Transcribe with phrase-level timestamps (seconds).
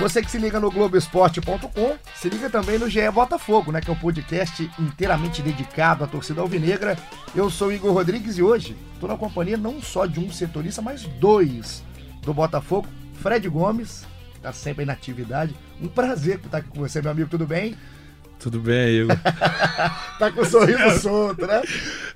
[0.00, 3.82] Você que se liga no Globoesporte.com, se liga também no GE Botafogo, né?
[3.82, 6.96] Que é um podcast inteiramente dedicado à torcida alvinegra.
[7.34, 11.02] Eu sou Igor Rodrigues e hoje estou na companhia não só de um setorista, mas
[11.02, 11.84] dois
[12.22, 12.88] do Botafogo.
[13.20, 15.54] Fred Gomes, que está sempre aí na atividade.
[15.78, 17.76] Um prazer estar aqui com você, meu amigo, tudo bem?
[18.40, 19.16] Tudo bem, Igor.
[20.18, 21.60] tá com o sorriso solto, né?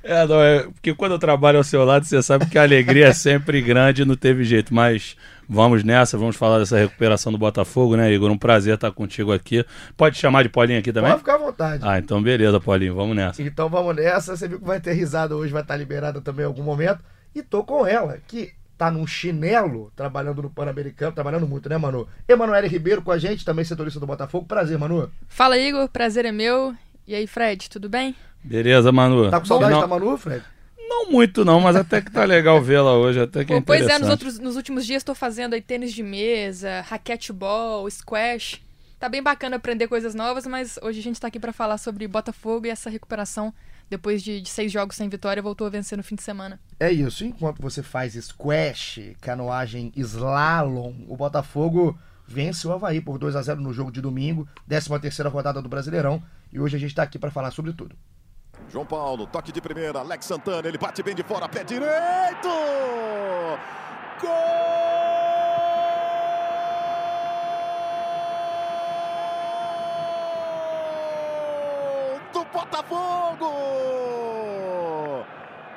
[0.02, 3.08] É, não, é, porque quando eu trabalho ao seu lado, você sabe que a alegria
[3.08, 5.16] é sempre grande, não teve jeito, mas
[5.46, 8.30] vamos nessa, vamos falar dessa recuperação do Botafogo, né, Igor?
[8.30, 9.64] Um prazer estar contigo aqui.
[9.98, 11.10] Pode chamar de Paulinho aqui também?
[11.10, 11.82] Pode ficar à vontade.
[11.86, 13.42] Ah, então beleza, Paulinho, vamos nessa.
[13.42, 16.48] Então vamos nessa, você viu que vai ter risada hoje, vai estar liberada também em
[16.48, 17.00] algum momento.
[17.34, 22.08] E tô com ela, que tá num chinelo, trabalhando no Pan-Americano, trabalhando muito, né, Manu?
[22.28, 24.46] Emanuele Ribeiro com a gente, também setorista do Botafogo.
[24.46, 25.10] Prazer, Manu.
[25.28, 25.88] Fala, Igor.
[25.88, 26.74] Prazer é meu.
[27.06, 28.14] E aí, Fred, tudo bem?
[28.42, 29.30] Beleza, Manu.
[29.30, 29.80] Tá com saudade não...
[29.80, 30.44] da Manu, Fred?
[30.88, 33.98] Não muito não, mas até que tá legal vê-la hoje, até que é Pois é,
[33.98, 38.60] nos, outros, nos últimos dias estou fazendo aí tênis de mesa, raquetebol, squash.
[38.98, 42.06] Tá bem bacana aprender coisas novas, mas hoje a gente tá aqui para falar sobre
[42.06, 43.52] Botafogo e essa recuperação
[43.94, 46.58] depois de, de, seis jogos sem vitória, voltou a vencer no fim de semana.
[46.80, 47.24] É isso.
[47.24, 53.60] Enquanto você faz squash, canoagem, slalom, o Botafogo vence o Havaí por 2 a 0
[53.60, 56.20] no jogo de domingo, 13 terceira rodada do Brasileirão.
[56.52, 57.96] E hoje a gente está aqui para falar sobre tudo.
[58.68, 62.48] João Paulo, toque de primeira, Alex Santana, ele bate bem de fora, pé direito!
[64.20, 64.74] Gol!
[72.54, 73.50] Botafogo!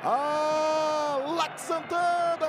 [0.04, 2.46] Alex Santana!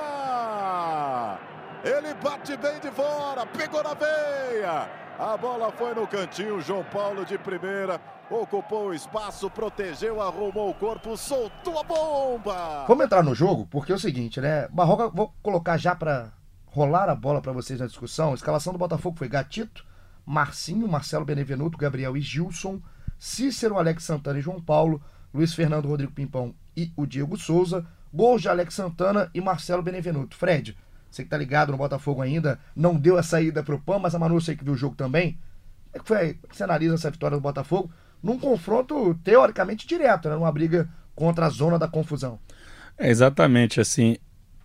[1.82, 4.88] Ele bate bem de fora, pegou na veia.
[5.18, 10.74] A bola foi no cantinho, João Paulo de primeira, ocupou o espaço, protegeu, arrumou o
[10.74, 12.86] corpo, soltou a bomba.
[12.88, 14.66] Vamos entrar no jogo, porque é o seguinte, né?
[14.68, 16.32] Barroca, vou colocar já para
[16.66, 18.30] rolar a bola para vocês na discussão.
[18.30, 19.84] A escalação do Botafogo foi Gatito,
[20.24, 22.80] Marcinho, Marcelo Benevenuto, Gabriel e Gilson.
[23.18, 25.02] Cícero, Alex Santana e João Paulo,
[25.34, 30.34] Luiz Fernando, Rodrigo Pimpão e o Diego Souza, gols de Alex Santana e Marcelo Benevenuto.
[30.34, 30.74] Fred,
[31.10, 34.18] você que tá ligado no Botafogo ainda, não deu a saída pro PAN, mas a
[34.18, 35.38] Manu sei que viu o jogo também.
[35.92, 36.34] Como é que foi?
[36.34, 37.90] Como é você analisa essa vitória do Botafogo
[38.22, 40.36] num confronto teoricamente direto, né?
[40.36, 42.38] numa briga contra a zona da confusão?
[42.96, 44.16] É exatamente assim.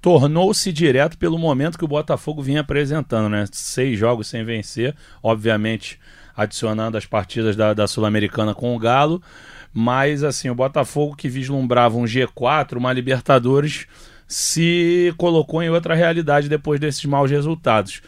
[0.02, 3.46] Tornou-se direto pelo momento que o Botafogo vinha apresentando, né?
[3.52, 6.00] Seis jogos sem vencer, obviamente
[6.36, 9.22] adicionando as partidas da, da Sul-Americana com o Galo.
[9.74, 13.88] Mas, assim, o Botafogo que vislumbrava um G4, uma Libertadores,
[14.28, 18.02] se colocou em outra realidade depois desses maus resultados.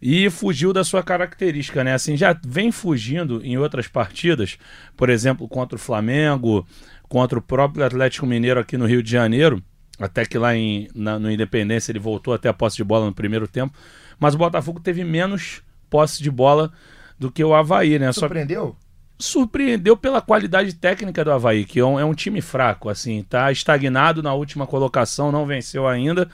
[0.00, 1.94] E fugiu da sua característica, né?
[1.94, 4.58] Assim, já vem fugindo em outras partidas,
[4.96, 6.66] por exemplo, contra o Flamengo,
[7.08, 9.62] contra o próprio Atlético Mineiro aqui no Rio de Janeiro,
[9.98, 13.14] até que lá em, na, no Independência ele voltou até a posse de bola no
[13.14, 13.74] primeiro tempo,
[14.18, 16.72] mas o Botafogo teve menos posse de bola
[17.18, 18.12] do que o Havaí, né?
[18.12, 18.76] Surpreendeu?
[18.78, 18.83] Só...
[19.18, 23.50] Surpreendeu pela qualidade técnica do Havaí, que é um, é um time fraco, assim, tá
[23.52, 26.28] estagnado na última colocação, não venceu ainda.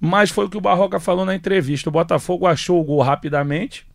[0.00, 1.88] Mas foi o que o Barroca falou na entrevista.
[1.88, 3.86] O Botafogo achou o gol rapidamente,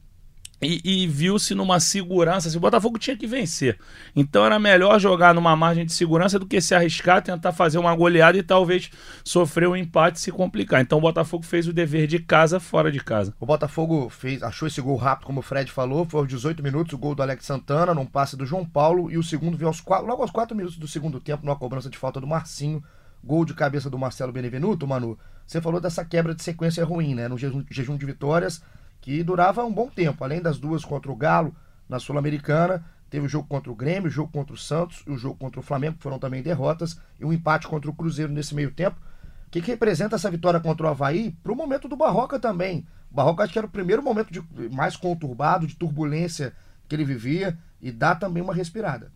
[0.61, 2.47] e, e viu-se numa segurança.
[2.47, 3.77] Assim, o Botafogo tinha que vencer.
[4.15, 7.95] Então era melhor jogar numa margem de segurança do que se arriscar, tentar fazer uma
[7.95, 8.89] goleada e talvez
[9.23, 10.81] sofrer um empate e se complicar.
[10.81, 13.33] Então o Botafogo fez o dever de casa fora de casa.
[13.39, 16.05] O Botafogo fez, achou esse gol rápido, como o Fred falou.
[16.05, 19.11] Foi aos 18 minutos o gol do Alex Santana, num passe do João Paulo.
[19.11, 21.97] E o segundo veio aos logo aos 4 minutos do segundo tempo, numa cobrança de
[21.97, 22.83] falta do Marcinho.
[23.23, 25.17] Gol de cabeça do Marcelo Benevenuto, Manu.
[25.47, 27.27] Você falou dessa quebra de sequência ruim, né?
[27.27, 28.61] No jejum, jejum de vitórias
[29.05, 30.23] que durava um bom tempo.
[30.23, 31.55] Além das duas contra o Galo
[31.87, 35.35] na Sul-Americana, teve o jogo contra o Grêmio, o jogo contra o Santos o jogo
[35.35, 38.71] contra o Flamengo, que foram também derrotas, e um empate contra o Cruzeiro nesse meio
[38.71, 38.99] tempo.
[39.45, 42.83] O que, que representa essa vitória contra o Havaí para o momento do Barroca também?
[43.11, 44.41] O Barroca acho que era o primeiro momento de,
[44.73, 46.51] mais conturbado, de turbulência
[46.89, 49.11] que ele vivia, e dá também uma respirada.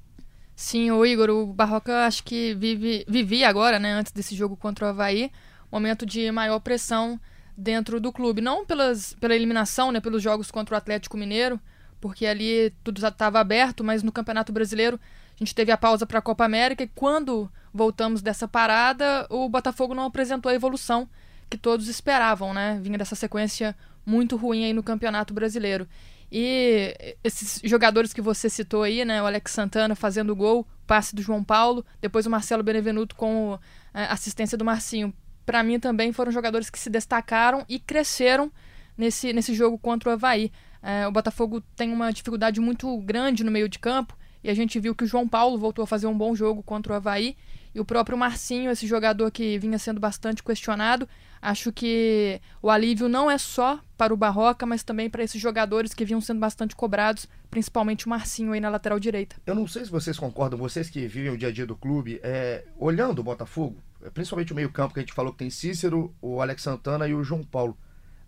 [0.56, 4.86] Sim, o Igor, o Barroca acho que vive, vivia agora, né, antes desse jogo contra
[4.86, 5.32] o Havaí,
[5.72, 7.20] momento de maior pressão
[7.59, 8.42] dentro do clube.
[8.42, 11.60] Não pelas, pela eliminação, né, pelos jogos contra o Atlético Mineiro,
[12.00, 15.00] porque ali tudo já estava aberto, mas no Campeonato Brasileiro
[15.36, 19.48] a gente teve a pausa para a Copa América e quando voltamos dessa parada, o
[19.48, 21.07] Botafogo não apresentou a evolução
[21.50, 22.80] que todos esperavam, né?
[22.81, 23.75] Vinha dessa sequência
[24.06, 25.88] muito ruim aí no Campeonato Brasileiro.
[26.31, 29.22] E esses jogadores que você citou aí, né?
[29.22, 33.57] O Alex Santana fazendo o gol, passe do João Paulo, depois o Marcelo Benevenuto com
[33.94, 35.13] a é, assistência do Marcinho
[35.50, 38.51] para mim também foram jogadores que se destacaram e cresceram
[38.96, 40.51] nesse, nesse jogo contra o Havaí.
[40.80, 44.80] É, o Botafogo tem uma dificuldade muito grande no meio de campo e a gente
[44.80, 47.36] viu que o João Paulo voltou a fazer um bom jogo contra o Havaí
[47.74, 51.10] e o próprio Marcinho, esse jogador que vinha sendo bastante questionado.
[51.42, 55.96] Acho que o alívio não é só para o Barroca, mas também para esses jogadores
[55.96, 59.36] que vinham sendo bastante cobrados, principalmente o Marcinho aí na lateral direita.
[59.48, 62.19] Eu não sei se vocês concordam, vocês que vivem o dia a dia do clube,
[62.22, 63.81] é, olhando o Botafogo,
[64.13, 67.24] principalmente o meio-campo que a gente falou que tem Cícero, o Alex Santana e o
[67.24, 67.78] João Paulo,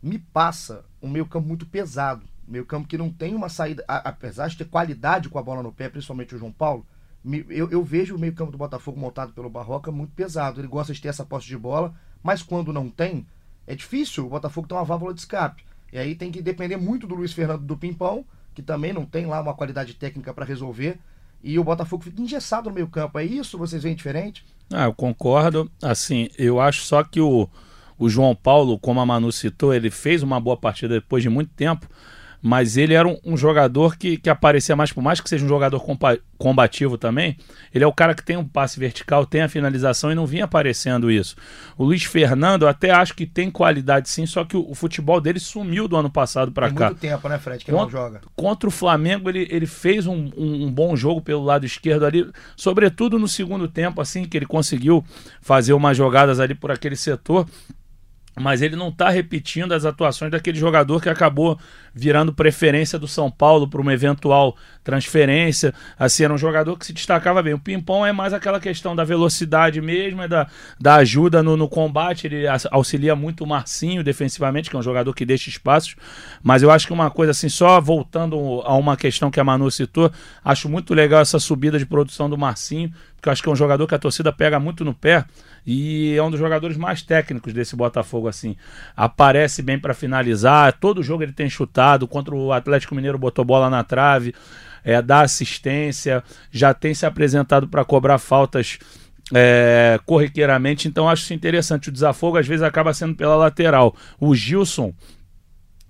[0.02, 2.26] me passa um meio-campo muito pesado.
[2.48, 5.88] Meio-campo que não tem uma saída, apesar de ter qualidade com a bola no pé,
[5.90, 6.86] principalmente o João Paulo,
[7.50, 10.60] eu, eu vejo o meio-campo do Botafogo montado pelo Barroca muito pesado.
[10.60, 13.26] Ele gosta de ter essa posse de bola, mas quando não tem,
[13.68, 15.64] é difícil o Botafogo ter uma válvula de escape.
[15.94, 19.26] E aí tem que depender muito do Luiz Fernando do Pimpão, que também não tem
[19.26, 21.00] lá uma qualidade técnica para resolver.
[21.44, 23.18] E o Botafogo fica engessado no meio-campo.
[23.20, 23.58] É isso?
[23.58, 24.46] Vocês veem diferente?
[24.72, 25.70] Ah, eu concordo.
[25.82, 27.50] Assim, eu acho só que o,
[27.98, 31.52] o João Paulo, como a Manu citou, ele fez uma boa partida depois de muito
[31.54, 31.88] tempo
[32.42, 35.48] mas ele era um, um, jogador que, que aparecia mais, por mais que seja um
[35.48, 35.80] jogador
[36.38, 37.38] combativo também,
[37.74, 40.46] ele é o cara que tem um passe vertical, tem a finalização e não vinha
[40.46, 41.36] aparecendo isso.
[41.78, 45.22] O Luiz Fernando, eu até acho que tem qualidade sim, só que o, o futebol
[45.22, 46.88] dele sumiu do ano passado para cá.
[46.88, 48.22] muito tempo, né, Fred, que contra, não joga.
[48.36, 52.28] Contra o Flamengo, ele, ele fez um, um, um bom jogo pelo lado esquerdo ali,
[52.56, 55.06] sobretudo no segundo tempo, assim, que ele conseguiu
[55.42, 57.46] fazer umas jogadas ali por aquele setor
[58.40, 61.60] mas ele não está repetindo as atuações daquele jogador que acabou
[61.94, 65.74] virando preferência do São Paulo para uma eventual transferência.
[66.00, 67.54] Assim, era um jogador que se destacava bem.
[67.54, 70.48] O Pimpão é mais aquela questão da velocidade mesmo, é da,
[70.80, 72.28] da ajuda no, no combate.
[72.28, 75.96] Ele auxilia muito o Marcinho defensivamente, que é um jogador que deixa espaços.
[76.42, 79.70] Mas eu acho que uma coisa assim, só voltando a uma questão que a Manu
[79.70, 80.10] citou,
[80.44, 83.56] acho muito legal essa subida de produção do Marcinho, porque eu acho que é um
[83.56, 85.26] jogador que a torcida pega muito no pé
[85.66, 88.56] e é um dos jogadores mais técnicos desse Botafogo assim.
[88.96, 93.70] Aparece bem para finalizar, todo jogo ele tem chutado, contra o Atlético Mineiro botou bola
[93.70, 94.34] na trave,
[94.84, 98.80] é, dá assistência, já tem se apresentado para cobrar faltas
[99.34, 101.90] é, corriqueiramente, então acho isso interessante.
[101.90, 103.96] O desafogo às vezes acaba sendo pela lateral.
[104.20, 104.94] O Gilson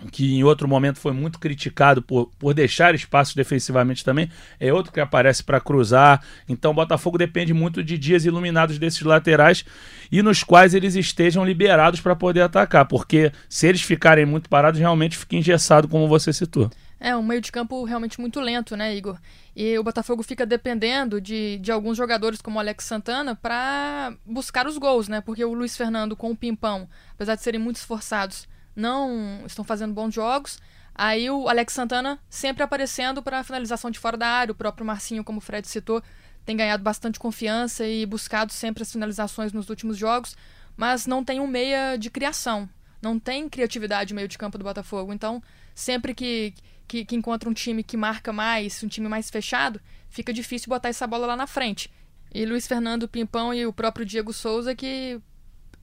[0.10, 4.92] que em outro momento foi muito criticado por, por deixar espaço defensivamente também, é outro
[4.92, 6.24] que aparece para cruzar.
[6.48, 9.66] Então o Botafogo depende muito de dias iluminados desses laterais
[10.12, 14.80] e nos quais eles estejam liberados para poder atacar, porque se eles ficarem muito parados,
[14.80, 16.70] realmente fica engessado, como você citou.
[17.04, 19.18] É, um meio de campo realmente muito lento, né, Igor?
[19.56, 24.68] E o Botafogo fica dependendo de, de alguns jogadores como o Alex Santana para buscar
[24.68, 25.20] os gols, né?
[25.20, 29.94] Porque o Luiz Fernando com o Pimpão, apesar de serem muito esforçados, não estão fazendo
[29.94, 30.60] bons jogos.
[30.94, 34.52] Aí o Alex Santana sempre aparecendo para finalização de fora da área.
[34.52, 36.04] O próprio Marcinho, como o Fred citou,
[36.46, 40.36] tem ganhado bastante confiança e buscado sempre as finalizações nos últimos jogos,
[40.76, 42.70] mas não tem um meia de criação.
[43.02, 45.12] Não tem criatividade no meio de campo do Botafogo.
[45.12, 45.42] Então,
[45.74, 46.54] sempre que,
[46.88, 50.90] que, que encontra um time que marca mais, um time mais fechado, fica difícil botar
[50.90, 51.92] essa bola lá na frente.
[52.34, 55.20] E Luiz Fernando Pimpão e o próprio Diego Souza que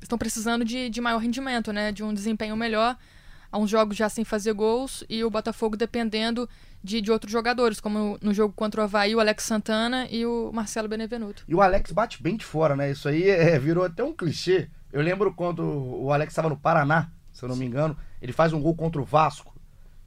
[0.00, 1.92] estão precisando de, de maior rendimento, né?
[1.92, 2.96] De um desempenho melhor.
[3.50, 6.48] Há uns jogos já sem fazer gols e o Botafogo dependendo
[6.82, 10.50] de, de outros jogadores, como no jogo contra o Havaí, o Alex Santana e o
[10.52, 11.44] Marcelo Benevenuto.
[11.48, 12.90] E o Alex bate bem de fora, né?
[12.90, 14.68] Isso aí é, virou até um clichê.
[14.92, 18.52] Eu lembro quando o Alex estava no Paraná, se eu não me engano, ele faz
[18.52, 19.54] um gol contra o Vasco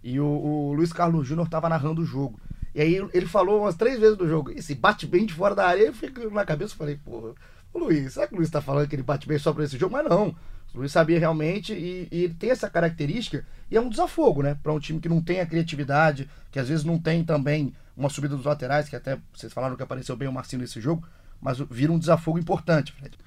[0.04, 2.40] e o, o Luiz Carlos Júnior estava narrando o jogo.
[2.74, 5.68] E aí ele falou umas três vezes do jogo, esse bate bem de fora da
[5.68, 7.36] área, eu fiquei na cabeça e falei, pô,
[7.74, 9.78] o Luiz, será que o Luiz está falando que ele bate bem só para esse
[9.78, 9.94] jogo?
[9.94, 10.36] Mas não.
[10.74, 14.58] O Luiz sabia realmente e, e, ele tem essa característica e é um desafogo, né?
[14.62, 18.10] Para um time que não tem a criatividade, que às vezes não tem também uma
[18.10, 21.06] subida dos laterais, que até vocês falaram que apareceu bem o Marcinho nesse jogo,
[21.42, 23.18] mas vira um desafogo importante, Fred.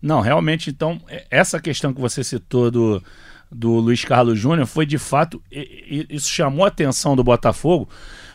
[0.00, 3.02] Não, realmente, então, é, essa questão que você citou do,
[3.50, 7.88] do Luiz Carlos Júnior foi de fato, isso chamou a atenção do Botafogo,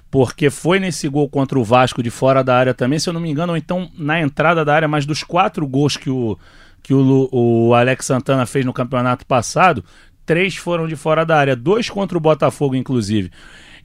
[0.10, 3.22] porque foi nesse gol contra o Vasco de fora da área também, se eu não
[3.22, 6.38] me engano, ou então na entrada da área, mas dos quatro gols que o,
[6.82, 9.84] que o, o Alex Santana fez no campeonato passado,
[10.26, 13.32] três foram de fora da área, dois contra o Botafogo, inclusive.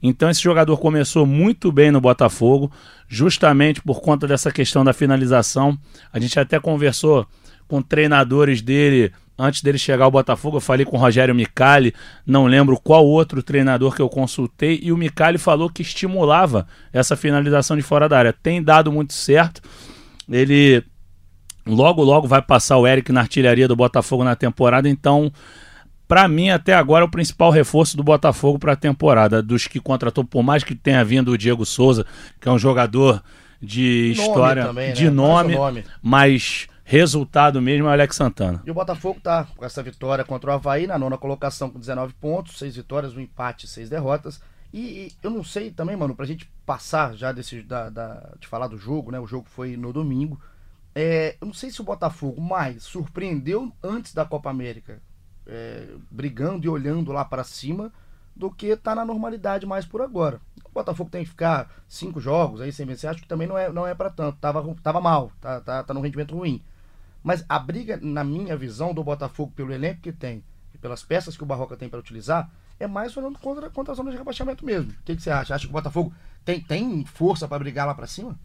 [0.01, 2.71] Então esse jogador começou muito bem no Botafogo,
[3.07, 5.77] justamente por conta dessa questão da finalização.
[6.11, 7.25] A gente até conversou
[7.67, 11.93] com treinadores dele antes dele chegar ao Botafogo, eu falei com o Rogério Micali,
[12.25, 17.15] não lembro qual outro treinador que eu consultei, e o Micali falou que estimulava essa
[17.15, 18.33] finalização de fora da área.
[18.33, 19.61] Tem dado muito certo.
[20.29, 20.83] Ele
[21.65, 25.31] logo logo vai passar o Eric na artilharia do Botafogo na temporada, então
[26.07, 29.79] para mim até agora é o principal reforço do Botafogo para a temporada, dos que
[29.79, 32.05] contratou, por mais que tenha vindo o Diego Souza,
[32.39, 33.23] que é um jogador
[33.61, 35.09] de nome história, também, de né?
[35.09, 38.61] nome, nome, mas resultado mesmo é o Alex Santana.
[38.63, 42.13] E o Botafogo tá com essa vitória contra o Havaí na nona colocação com 19
[42.13, 44.39] pontos, seis vitórias, um empate, seis derrotas.
[44.71, 48.47] E, e eu não sei também, mano, pra gente passar já desse, da, da, de
[48.47, 49.19] falar do jogo, né?
[49.19, 50.39] O jogo foi no domingo.
[50.93, 55.01] É, eu não sei se o Botafogo mais surpreendeu antes da Copa América,
[55.47, 57.91] é, brigando e olhando lá para cima,
[58.35, 60.39] do que tá na normalidade mais por agora.
[60.63, 63.71] O Botafogo tem que ficar cinco jogos aí sem vencer, acho que também não é,
[63.71, 64.37] não é para tanto.
[64.37, 66.61] Tava, tava mal, tá, tá, tá num rendimento ruim.
[67.23, 71.37] Mas a briga, na minha visão, do Botafogo pelo elenco que tem e pelas peças
[71.37, 74.65] que o Barroca tem para utilizar, é mais olhando contra, contra a zona de rebaixamento
[74.65, 74.91] mesmo.
[74.91, 75.55] O que, que você acha?
[75.55, 76.13] Acha que o Botafogo
[76.43, 78.37] tem, tem força para brigar lá para cima?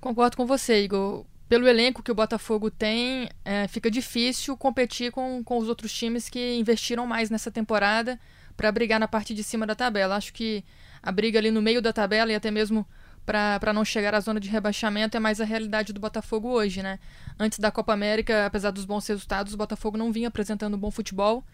[0.00, 1.24] Concordo com você, Igor.
[1.48, 6.28] Pelo elenco que o Botafogo tem, é, fica difícil competir com, com os outros times
[6.28, 8.18] que investiram mais nessa temporada
[8.56, 10.16] para brigar na parte de cima da tabela.
[10.16, 10.64] Acho que
[11.02, 12.86] a briga ali no meio da tabela e até mesmo
[13.24, 16.98] para não chegar à zona de rebaixamento é mais a realidade do Botafogo hoje, né?
[17.38, 21.44] Antes da Copa América, apesar dos bons resultados, o Botafogo não vinha apresentando bom futebol.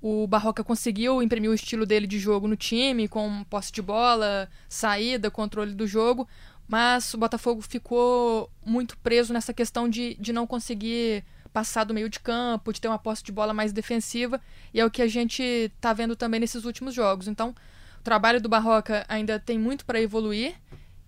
[0.00, 4.48] O Barroca conseguiu imprimir o estilo dele de jogo no time, com posse de bola,
[4.68, 6.28] saída, controle do jogo,
[6.68, 12.08] mas o Botafogo ficou muito preso nessa questão de, de não conseguir passar do meio
[12.08, 14.40] de campo, de ter uma posse de bola mais defensiva,
[14.72, 17.28] e é o que a gente está vendo também nesses últimos jogos.
[17.28, 17.54] Então,
[18.00, 20.54] o trabalho do Barroca ainda tem muito para evoluir,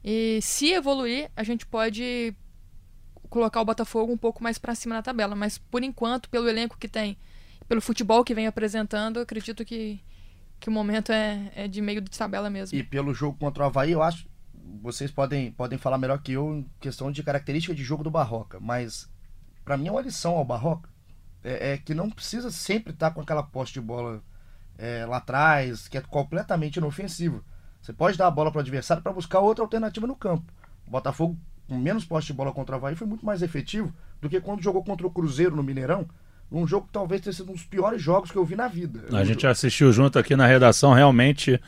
[0.06, 2.32] e se evoluir, a gente pode
[3.28, 6.78] colocar o Botafogo um pouco mais para cima na tabela, mas por enquanto, pelo elenco
[6.78, 7.18] que tem,
[7.68, 10.00] pelo futebol que vem apresentando, acredito que,
[10.60, 12.78] que o momento é, é de meio de tabela mesmo.
[12.78, 14.28] E pelo jogo contra o Havaí, eu acho
[14.80, 18.58] vocês podem, podem falar melhor que eu em questão de característica de jogo do Barroca,
[18.60, 19.08] mas
[19.64, 20.88] para mim é uma lição ao Barroca
[21.42, 24.22] é, é, que não precisa sempre estar tá com aquela posse de bola
[24.76, 27.42] é, lá atrás, que é completamente inofensiva.
[27.86, 30.42] Você pode dar a bola para o adversário para buscar outra alternativa no campo.
[30.88, 31.38] O Botafogo,
[31.68, 34.60] com menos posse de bola contra o Havaí, foi muito mais efetivo do que quando
[34.60, 36.04] jogou contra o Cruzeiro no Mineirão,
[36.50, 39.04] num jogo que talvez tenha sido um dos piores jogos que eu vi na vida.
[39.16, 41.60] A gente assistiu junto aqui na redação, realmente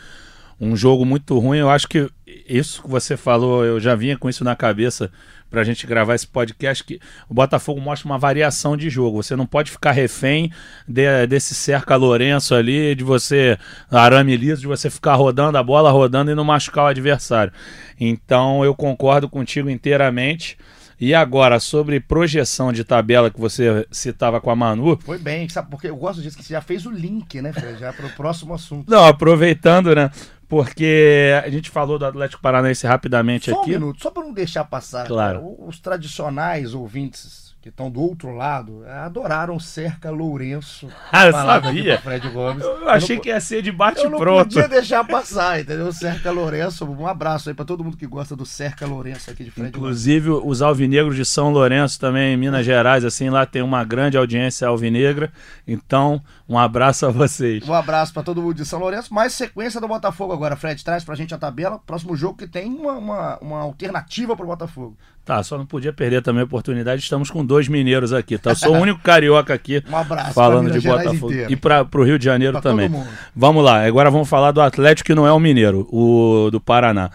[0.60, 1.58] um jogo muito ruim.
[1.58, 5.12] Eu acho que isso que você falou, eu já vinha com isso na cabeça
[5.50, 9.22] para a gente gravar esse podcast, que o Botafogo mostra uma variação de jogo.
[9.22, 10.52] Você não pode ficar refém
[10.86, 13.58] de, desse cerca Lourenço ali, de você,
[13.90, 17.52] arame liso, de você ficar rodando a bola, rodando e não machucar o adversário.
[17.98, 20.56] Então eu concordo contigo inteiramente.
[21.00, 24.98] E agora, sobre projeção de tabela que você citava com a Manu.
[25.04, 25.70] Foi bem, sabe?
[25.70, 27.78] Porque eu gosto disso, que você já fez o link, né, Fred?
[27.78, 28.90] Já para o próximo assunto.
[28.90, 30.10] Não, aproveitando, né?
[30.48, 33.70] Porque a gente falou do Atlético Paranaense rapidamente só aqui.
[33.72, 35.06] Só um minuto, só para não deixar passar.
[35.06, 35.40] Claro.
[35.40, 40.88] Cara, os tradicionais ouvintes que estão do outro lado, adoraram Cerca Lourenço.
[41.10, 41.98] Ah, eu sabia.
[41.98, 42.62] Fred Gomes.
[42.62, 45.90] Eu achei eu não, que ia ser de bate eu não podia deixar passar, entendeu?
[45.90, 49.50] Cerca Lourenço, um abraço aí para todo mundo que gosta do Cerca Lourenço aqui de
[49.50, 50.44] Fred Inclusive, Gomes.
[50.46, 54.68] os alvinegros de São Lourenço também, em Minas Gerais, assim, lá tem uma grande audiência
[54.68, 55.32] alvinegra.
[55.66, 57.68] Então, um abraço a vocês.
[57.68, 59.12] Um abraço para todo mundo de São Lourenço.
[59.12, 60.56] Mais sequência do Botafogo agora.
[60.56, 61.78] Fred, traz pra gente a tabela.
[61.86, 64.96] Próximo jogo que tem uma, uma, uma alternativa pro Botafogo.
[65.26, 67.02] Tá, só não podia perder também a oportunidade.
[67.02, 68.52] Estamos com dois mineiros aqui, tá?
[68.52, 71.30] Eu sou o único carioca aqui um abraço falando de Botafogo.
[71.30, 71.52] Inteiro.
[71.52, 72.90] E para o Rio de Janeiro pra também.
[73.36, 77.10] Vamos lá, agora vamos falar do Atlético que não é o mineiro, o do Paraná.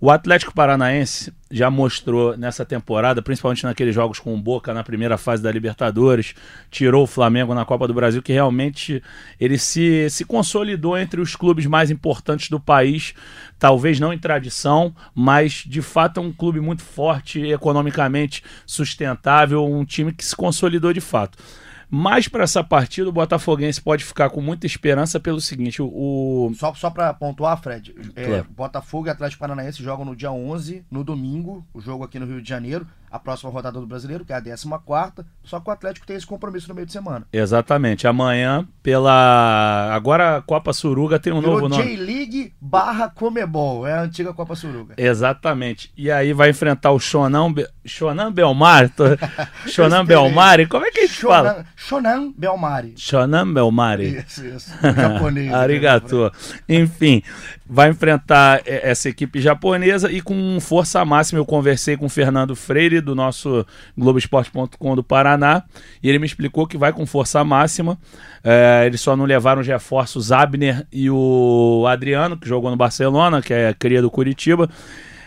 [0.00, 5.16] O Atlético Paranaense já mostrou nessa temporada, principalmente naqueles jogos com o Boca na primeira
[5.16, 6.34] fase da Libertadores,
[6.70, 9.02] tirou o Flamengo na Copa do Brasil, que realmente
[9.40, 13.14] ele se, se consolidou entre os clubes mais importantes do país,
[13.58, 19.84] talvez não em tradição, mas de fato é um clube muito forte, economicamente sustentável, um
[19.84, 21.38] time que se consolidou de fato.
[21.96, 26.50] Mas para essa partida, o Botafoguense pode ficar com muita esperança pelo seguinte: o.
[26.56, 28.46] Só, só para pontuar, Fred, é, claro.
[28.50, 32.42] Botafogo e Atlético Paranaense jogam no dia 11, no domingo, o jogo aqui no Rio
[32.42, 34.68] de Janeiro a próxima rodada do Brasileiro, que é a 14
[35.44, 37.24] só que o Atlético tem esse compromisso no meio de semana.
[37.32, 38.08] Exatamente.
[38.08, 39.94] Amanhã, pela.
[39.94, 41.84] Agora a Copa Suruga tem um Virou novo nome.
[41.84, 43.86] J-League barra Comebol.
[43.86, 44.94] É a antiga Copa Suruga.
[44.96, 45.92] Exatamente.
[45.96, 47.68] E aí vai enfrentar o Shonan, Be...
[47.84, 48.90] Shonan Belmar.
[49.66, 50.66] Shonan Belmari?
[50.66, 51.34] Como é que a gente Shonan...
[51.34, 51.66] fala?
[51.76, 52.94] Shonan Belmari.
[52.96, 54.24] Shonan Belmari.
[54.26, 54.70] Isso, isso.
[54.82, 55.44] japonês.
[55.54, 56.32] Né, Arigato.
[56.68, 57.22] Enfim,
[57.66, 61.40] vai enfrentar essa equipe japonesa e com força máxima.
[61.40, 63.66] Eu conversei com o Fernando Freire do nosso
[63.96, 65.64] Globoesporte.com do Paraná,
[66.02, 67.98] e ele me explicou que vai com força máxima.
[68.42, 73.40] É, eles só não levaram os reforços Abner e o Adriano, que jogou no Barcelona,
[73.40, 74.68] que é cria do Curitiba.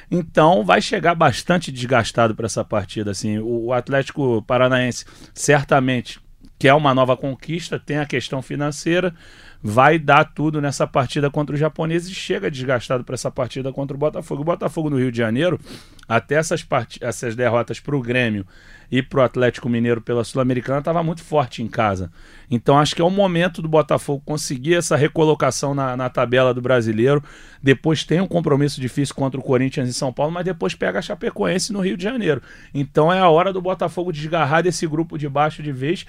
[0.09, 3.11] Então vai chegar bastante desgastado para essa partida.
[3.11, 6.19] Assim, o Atlético Paranaense certamente
[6.59, 9.13] quer uma nova conquista, tem a questão financeira,
[9.61, 13.95] vai dar tudo nessa partida contra os japoneses e chega desgastado para essa partida contra
[13.95, 14.41] o Botafogo.
[14.41, 15.59] O Botafogo no Rio de Janeiro,
[16.07, 16.65] até essas,
[17.01, 18.45] essas derrotas para o Grêmio
[18.89, 22.11] e para o Atlético Mineiro pela Sul-Americana, estava muito forte em casa.
[22.49, 26.61] Então acho que é o momento do Botafogo conseguir essa recolocação na, na tabela do
[26.61, 27.21] brasileiro.
[27.61, 31.01] Depois tem um compromisso difícil contra o Corinthians em São Paulo, mas depois pega a
[31.01, 32.41] Chapecoense no Rio de Janeiro.
[32.73, 36.05] Então é a hora do Botafogo desgarrar desse grupo de baixo de vez.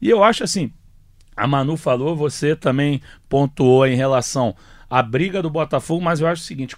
[0.00, 0.72] E eu acho assim,
[1.36, 4.54] a Manu falou, você também pontuou em relação
[4.88, 6.76] à briga do Botafogo, mas eu acho o seguinte: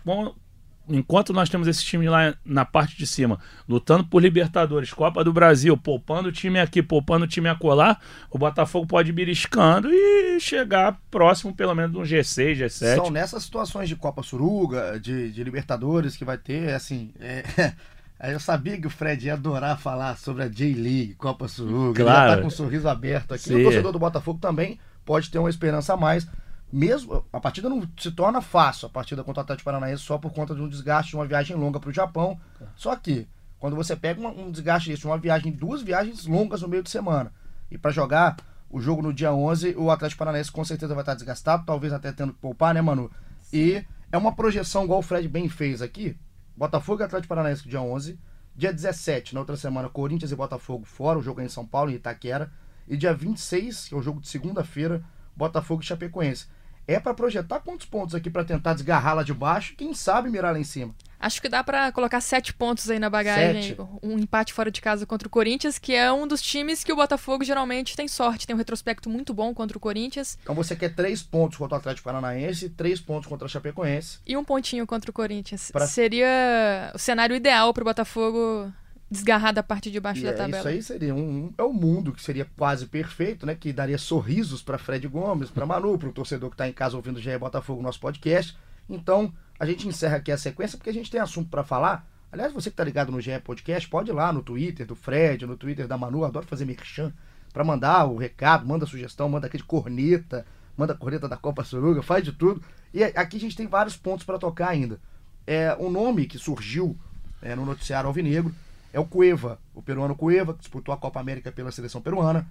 [0.88, 5.32] enquanto nós temos esse time lá na parte de cima, lutando por Libertadores, Copa do
[5.32, 7.99] Brasil, poupando o time aqui, poupando o time acolá,
[8.30, 12.96] o Botafogo pode ir beliscando e chegar próximo, pelo menos, de um G6, G7.
[12.96, 17.12] São nessas situações de Copa Suruga, de, de Libertadores, que vai ter, assim.
[17.18, 17.73] É...
[18.23, 22.02] Eu sabia que o Fred ia adorar falar sobre a J-League, Copa Suruga.
[22.02, 22.21] Claro.
[22.21, 23.44] Ele já tá com um sorriso aberto aqui.
[23.44, 23.61] Sim.
[23.61, 26.26] O torcedor do Botafogo também pode ter uma esperança a mais
[26.75, 30.33] mesmo a partida não se torna fácil, a partida contra o Atlético Paranaense só por
[30.33, 32.37] conta de um desgaste de uma viagem longa para o Japão.
[32.75, 33.28] Só que
[33.61, 36.90] quando você pega uma, um desgaste desse, uma viagem, duas viagens longas no meio de
[36.90, 37.33] semana,
[37.71, 38.37] e para jogar
[38.68, 42.11] o jogo no dia 11, o Atlético Paranaense com certeza vai estar desgastado, talvez até
[42.11, 43.09] tendo que poupar, né, Manu?
[43.52, 46.16] E é uma projeção igual o Fred bem fez aqui.
[46.56, 48.18] Botafogo e Atlético Paranaense dia 11,
[48.54, 51.90] dia 17, na outra semana, Corinthians e Botafogo fora, o jogo é em São Paulo,
[51.90, 52.52] em Itaquera,
[52.87, 55.02] e dia 26, que é o jogo de segunda-feira,
[55.37, 56.46] Botafogo e Chapecoense.
[56.87, 60.52] É para projetar quantos pontos aqui para tentar desgarrar lá de baixo, quem sabe mirar
[60.52, 60.94] lá em cima.
[61.25, 63.62] Acho que dá para colocar sete pontos aí na bagagem.
[63.62, 63.81] Sete.
[64.02, 66.97] Um empate fora de casa contra o Corinthians, que é um dos times que o
[66.97, 68.47] Botafogo geralmente tem sorte.
[68.47, 70.37] Tem um retrospecto muito bom contra o Corinthians.
[70.43, 74.19] Então você quer três pontos contra o Atlético Paranaense, três pontos contra o Chapecoense.
[74.26, 75.71] E um pontinho contra o Corinthians.
[75.71, 75.87] Pra...
[75.87, 78.71] Seria o cenário ideal para o Botafogo
[79.11, 80.59] desgarrar da parte de baixo e da é, tabela.
[80.59, 83.54] Isso aí seria um, é o um mundo que seria quase perfeito, né?
[83.54, 86.97] Que daria sorrisos para Fred Gomes, para Manu, para o torcedor que está em casa
[86.97, 88.54] ouvindo o GE Botafogo nosso podcast.
[88.90, 92.08] Então a gente encerra aqui a sequência porque a gente tem assunto para falar.
[92.30, 95.46] Aliás, você que está ligado no GE Podcast, pode ir lá no Twitter do Fred,
[95.46, 97.12] no Twitter da Manu, adoro fazer merchan,
[97.52, 100.44] para mandar o recado, manda sugestão, manda aqui de corneta,
[100.76, 102.61] manda corneta da Copa Suruga, faz de tudo.
[102.92, 105.00] E aqui a gente tem vários pontos para tocar ainda.
[105.46, 106.96] É um nome que surgiu
[107.40, 108.52] é, no noticiário Alvinegro
[108.94, 112.46] é o Cueva, o peruano Cueva, que disputou a Copa América pela seleção peruana.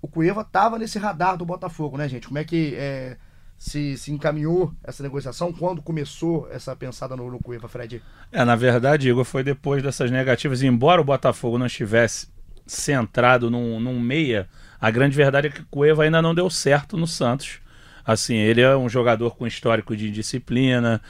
[0.00, 2.26] O Cueva estava nesse radar do Botafogo, né, gente?
[2.26, 3.18] Como é que é,
[3.62, 5.52] se, se encaminhou essa negociação?
[5.52, 8.02] Quando começou essa pensada no, no Fred?
[8.32, 10.64] É, na verdade, Igor, foi depois dessas negativas.
[10.64, 12.26] embora o Botafogo não estivesse
[12.66, 14.48] centrado num, num meia,
[14.80, 17.60] a grande verdade é que o Cueva ainda não deu certo no Santos.
[18.04, 21.00] Assim, ele é um jogador com histórico de disciplina,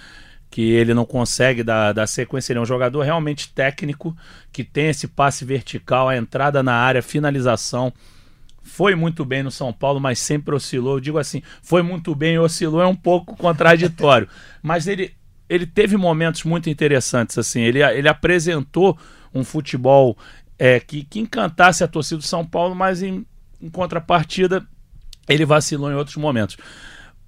[0.50, 2.52] que ele não consegue dar, dar sequência.
[2.52, 4.14] Ele é um jogador realmente técnico,
[4.52, 7.90] que tem esse passe vertical, a entrada na área, finalização.
[8.62, 10.94] Foi muito bem no São Paulo, mas sempre oscilou.
[10.96, 14.28] Eu digo assim, foi muito bem e oscilou é um pouco contraditório.
[14.62, 15.14] mas ele,
[15.48, 17.36] ele teve momentos muito interessantes.
[17.36, 18.98] assim Ele, ele apresentou
[19.34, 20.16] um futebol
[20.58, 23.26] é, que, que encantasse a torcida do São Paulo, mas em,
[23.60, 24.66] em contrapartida
[25.28, 26.56] ele vacilou em outros momentos.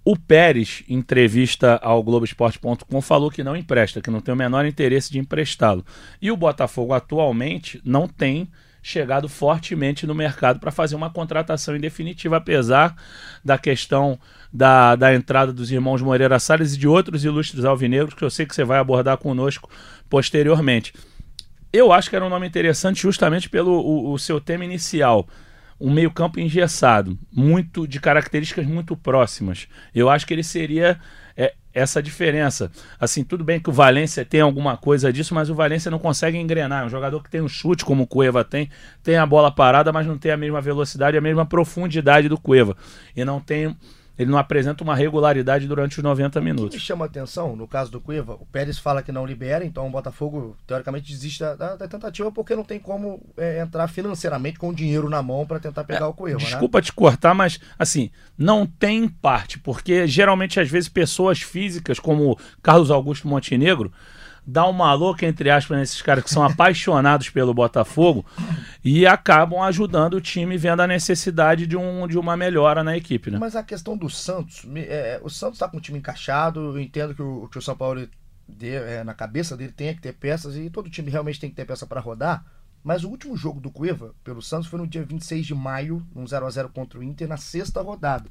[0.04, 4.66] O Pérez, em entrevista ao Globoesporte.com, falou que não empresta, que não tem o menor
[4.66, 5.84] interesse de emprestá-lo.
[6.20, 8.50] E o Botafogo atualmente não tem
[8.84, 12.94] chegado fortemente no mercado para fazer uma contratação em definitiva, apesar
[13.42, 14.20] da questão
[14.52, 18.44] da, da entrada dos irmãos Moreira Salles e de outros ilustres alvinegros, que eu sei
[18.44, 19.70] que você vai abordar conosco
[20.08, 20.92] posteriormente.
[21.72, 25.26] Eu acho que era um nome interessante justamente pelo o, o seu tema inicial
[25.80, 29.66] um meio-campo engessado, muito de características muito próximas.
[29.94, 31.00] Eu acho que ele seria
[31.36, 32.70] é, essa diferença.
[32.98, 36.38] Assim, tudo bem que o Valência tem alguma coisa disso, mas o Valência não consegue
[36.38, 36.84] engrenar.
[36.84, 38.70] É um jogador que tem um chute, como o Cueva tem,
[39.02, 42.76] tem a bola parada, mas não tem a mesma velocidade, a mesma profundidade do Cueva.
[43.16, 43.76] E não tem
[44.18, 46.66] ele não apresenta uma regularidade durante os 90 minutos.
[46.66, 49.26] O que me chama a atenção, no caso do Cueva, o Pérez fala que não
[49.26, 53.88] libera, então o Botafogo, teoricamente, desiste da, da tentativa porque não tem como é, entrar
[53.88, 56.38] financeiramente com dinheiro na mão para tentar pegar é, o Cueva.
[56.38, 56.46] Né?
[56.46, 56.82] Desculpa né?
[56.82, 62.90] te cortar, mas, assim, não tem parte, porque geralmente, às vezes, pessoas físicas, como Carlos
[62.90, 63.92] Augusto Montenegro,
[64.46, 68.24] dá uma louca, entre aspas, nesses caras que são apaixonados pelo Botafogo
[68.84, 73.30] e acabam ajudando o time vendo a necessidade de, um, de uma melhora na equipe.
[73.30, 73.38] Né?
[73.38, 77.14] Mas a questão do Santos, é, o Santos está com o time encaixado, eu entendo
[77.14, 78.06] que o, que o São Paulo
[78.46, 81.56] de, é, na cabeça dele tem que ter peças e todo time realmente tem que
[81.56, 82.44] ter peça para rodar.
[82.82, 86.26] Mas o último jogo do Cueva pelo Santos foi no dia 26 de maio, num
[86.26, 88.28] 0 a 0 contra o Inter, na sexta rodada.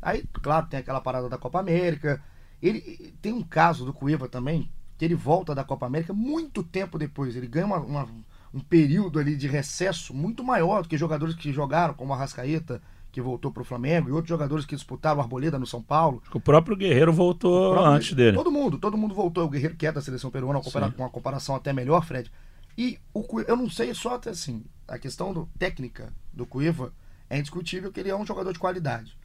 [0.00, 2.22] Aí, claro, tem aquela parada da Copa América.
[2.62, 6.98] Ele tem um caso do Cueva também, que ele volta da Copa América muito tempo
[6.98, 7.34] depois.
[7.34, 8.06] Ele ganha uma, uma,
[8.52, 12.82] um período ali de recesso muito maior do que jogadores que jogaram, como a Rascaeta,
[13.10, 16.22] que voltou pro Flamengo, e outros jogadores que disputaram o Arboleda no São Paulo.
[16.34, 18.36] O próprio Guerreiro voltou próprio- antes dele.
[18.36, 19.46] Todo mundo, todo mundo voltou.
[19.46, 22.30] O Guerreiro que é da seleção peruana, com uma comparação até melhor, Fred.
[22.76, 26.92] E o eu não sei, só até assim, a questão do, técnica do Cueva
[27.30, 29.16] é indiscutível que ele é um jogador de qualidade.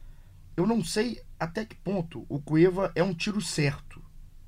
[0.56, 4.05] Eu não sei até que ponto o Cueva é um tiro certo.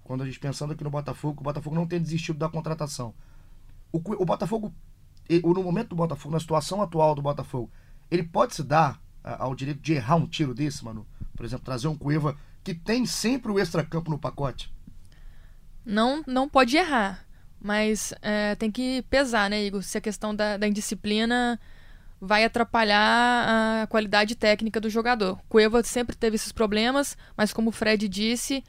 [0.08, 3.12] Quando a gente pensando aqui no Botafogo, o Botafogo não tem desistido da contratação.
[3.92, 4.72] O, o Botafogo,
[5.30, 7.70] no momento do Botafogo, na situação atual do Botafogo,
[8.10, 11.06] ele pode se dar ao direito de errar um tiro desse, mano?
[11.36, 14.72] Por exemplo, trazer um Cueva que tem sempre o extracampo no pacote.
[15.84, 17.26] Não, não pode errar,
[17.60, 19.82] mas é, tem que pesar, né, Igor?
[19.82, 21.60] Se a questão da, da indisciplina
[22.18, 25.38] vai atrapalhar a qualidade técnica do jogador.
[25.50, 28.64] Cueva sempre teve esses problemas, mas como o Fred disse,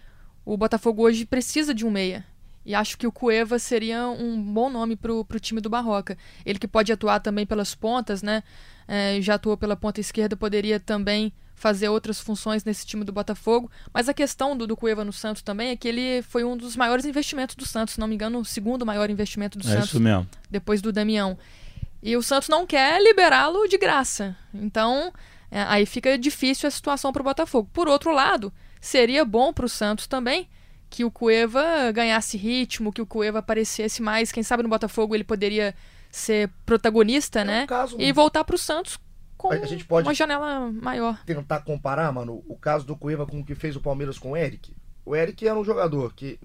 [0.54, 2.26] o Botafogo hoje precisa de um meia.
[2.66, 6.18] E acho que o Cueva seria um bom nome pro, pro time do Barroca.
[6.46, 8.44] Ele que pode atuar também pelas pontas, né?
[8.88, 13.70] É, já atuou pela ponta esquerda, poderia também fazer outras funções nesse time do Botafogo.
[13.94, 16.76] Mas a questão do, do Cueva no Santos também é que ele foi um dos
[16.76, 19.90] maiores investimentos do Santos, se não me engano, o segundo maior investimento do É Santos
[19.90, 20.28] isso mesmo.
[20.50, 21.38] depois do Damião.
[22.02, 24.36] E o Santos não quer liberá-lo de graça.
[24.54, 25.14] Então,
[25.52, 27.70] é, aí fica difícil a situação para o Botafogo.
[27.72, 30.48] Por outro lado, seria bom para o Santos também
[30.90, 34.32] que o Cueva ganhasse ritmo, que o Cueva aparecesse mais.
[34.32, 35.76] Quem sabe no Botafogo ele poderia
[36.12, 37.68] ser protagonista, É um né?
[37.68, 38.98] caso, E voltar para o Santos
[39.38, 41.20] com A- a gente pode- uma janela maior.
[41.26, 44.38] tentar comparar, mano, o caso do Cueva com o que fez o Palmeiras com o
[44.38, 44.74] Eric.
[45.06, 46.40] O Eric era um jogador que.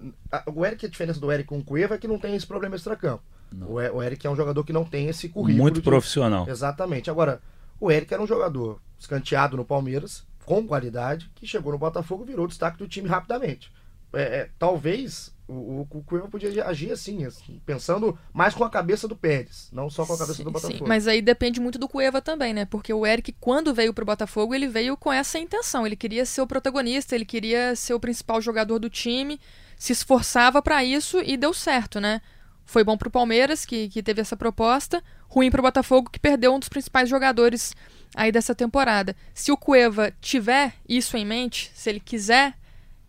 [0.53, 2.75] O Eric, a diferença do Eric com o Cueva é que não tem esse problema
[2.75, 3.23] extracampo.
[3.61, 5.61] O, o Eric é um jogador que não tem esse currículo.
[5.63, 6.47] Muito de- profissional.
[6.49, 7.09] Exatamente.
[7.09, 7.41] Agora,
[7.79, 12.27] o Eric era um jogador escanteado no Palmeiras, com qualidade, que chegou no Botafogo e
[12.27, 13.71] virou destaque do time rapidamente.
[14.13, 19.15] É, é, talvez o, o, podia agir assim, assim, pensando mais com a cabeça do
[19.15, 20.77] Pérez, não só com a cabeça Sim, do Botafogo.
[20.79, 22.65] sim, mas aí depende muito do Cueva também, né?
[22.65, 25.85] Porque o Eric, quando veio pro Botafogo, ele veio com essa intenção.
[25.85, 29.39] Ele queria ser o protagonista, ele queria ser o principal jogador do time,
[29.77, 32.21] se esforçava para isso e deu certo, né?
[32.65, 36.59] Foi bom pro Palmeiras, que, que teve essa proposta, ruim pro Botafogo, que perdeu um
[36.59, 37.75] dos principais jogadores
[38.15, 39.15] aí dessa temporada.
[39.33, 42.55] Se o Cueva tiver isso em mente, se ele quiser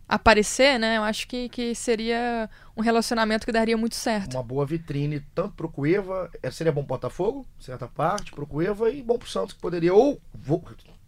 [0.08, 0.96] aparecer, né?
[0.96, 4.34] Eu acho que, que seria um relacionamento que daria muito certo.
[4.34, 8.90] uma boa vitrine tanto pro Cueva, eh, seria bom pro Botafogo, certa parte, pro Cueva
[8.90, 10.20] e bom pro Santos, que poderia ou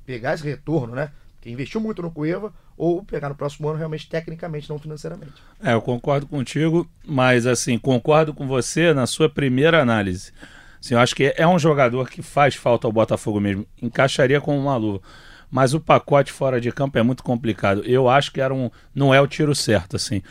[0.04, 1.12] pegar esse retorno, né?
[1.40, 5.34] Que investiu muito no Cueva, ou pegar no próximo ano realmente tecnicamente, não financeiramente.
[5.62, 10.32] É, eu concordo contigo, mas assim, concordo com você na sua primeira análise.
[10.80, 13.66] Assim, eu acho que é um jogador que faz falta ao Botafogo mesmo.
[13.82, 15.00] Encaixaria como uma luva.
[15.50, 17.82] Mas o pacote fora de campo é muito complicado.
[17.84, 20.22] Eu acho que era um, não é o tiro certo, assim.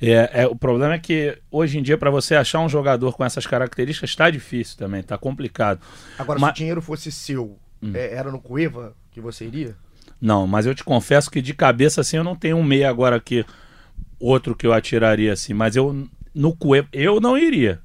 [0.00, 3.24] É, é- o problema é que hoje em dia, para você achar um jogador com
[3.24, 5.80] essas características, está difícil também, está complicado.
[6.18, 7.58] Agora, Mas- se o dinheiro fosse seu,
[7.94, 9.74] eh, era no Cueva que você iria?
[10.20, 13.16] Não, mas eu te confesso que de cabeça assim eu não tenho um meia agora
[13.16, 13.44] aqui,
[14.20, 17.80] outro que eu atiraria assim, mas eu no Cueva eu não iria.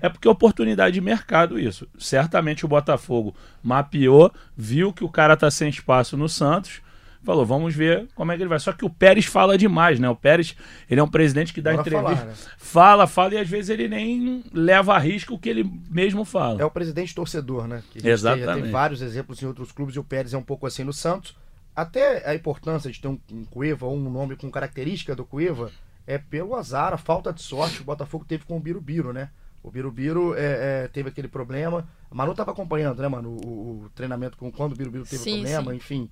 [0.00, 1.88] É porque é oportunidade de mercado isso.
[1.98, 6.80] Certamente o Botafogo mapeou, viu que o cara tá sem espaço no Santos,
[7.22, 8.58] falou, vamos ver como é que ele vai.
[8.58, 10.08] Só que o Pérez fala demais, né?
[10.08, 10.56] O Pérez,
[10.90, 12.34] ele é um presidente que dá Bora entrevista, falar, né?
[12.56, 16.60] fala, fala e às vezes ele nem leva a risco o que ele mesmo fala.
[16.60, 17.82] É o presidente torcedor, né?
[17.90, 18.52] Que Exatamente.
[18.52, 20.92] Tem, tem vários exemplos em outros clubes e o Pérez é um pouco assim no
[20.92, 21.36] Santos.
[21.74, 25.70] Até a importância de ter um, um Cueva ou um nome com característica do Cueva
[26.06, 29.30] é pelo azar, a falta de sorte que o Botafogo teve com o Birubiru, né?
[29.62, 31.88] O Birubiru é, é, teve aquele problema.
[32.10, 33.30] A Manu tava acompanhando, né, mano?
[33.44, 35.76] O, o treinamento com quando o Birubiru teve Sim, problema, sim.
[35.76, 36.10] enfim.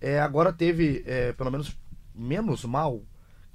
[0.00, 1.76] É, agora teve, é, pelo menos,
[2.14, 3.02] menos mal.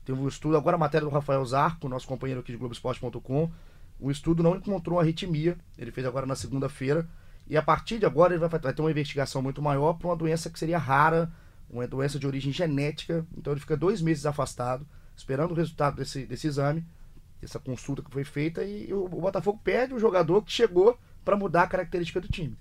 [0.03, 3.51] Teve um estudo, agora a matéria do Rafael Zarco, nosso companheiro aqui de Globoesporte.com.
[3.99, 5.57] O estudo não encontrou arritmia.
[5.77, 7.07] Ele fez agora na segunda-feira.
[7.49, 10.15] E a partir de agora ele vai, vai ter uma investigação muito maior para uma
[10.15, 11.31] doença que seria rara,
[11.69, 13.25] uma doença de origem genética.
[13.37, 14.85] Então ele fica dois meses afastado,
[15.17, 16.85] esperando o resultado desse, desse exame,
[17.41, 18.63] dessa consulta que foi feita.
[18.63, 22.57] E o, o Botafogo perde o jogador que chegou para mudar a característica do time.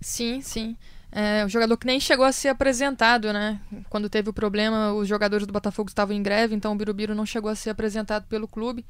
[0.00, 0.76] Sim, sim.
[1.12, 3.60] É, o jogador que nem chegou a ser apresentado, né?
[3.88, 7.26] Quando teve o problema, os jogadores do Botafogo estavam em greve, então o Birubiru não
[7.26, 8.86] chegou a ser apresentado pelo clube.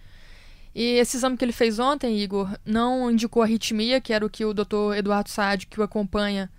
[0.74, 4.44] E esse exame que ele fez ontem, Igor, não indicou arritmia, que era o que
[4.44, 4.94] o Dr.
[4.96, 6.50] Eduardo Saad, que o acompanha,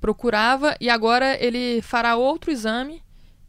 [0.00, 3.03] procurava, e agora ele fará outro exame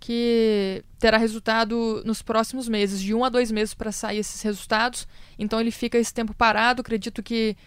[0.06, 5.08] que terá resultado nos próximos meses, de um a dois meses para sair esses resultados.
[5.38, 6.82] Então ele fica esse tempo parado.
[6.82, 7.58] Acredito que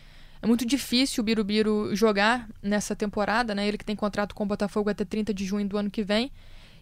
[0.40, 3.66] é muito difícil o Birubiru jogar nessa temporada, né?
[3.66, 6.30] Ele que tem contrato com o Botafogo até 30 de junho do ano que vem.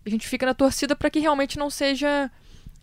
[0.05, 2.31] E a gente fica na torcida para que realmente não seja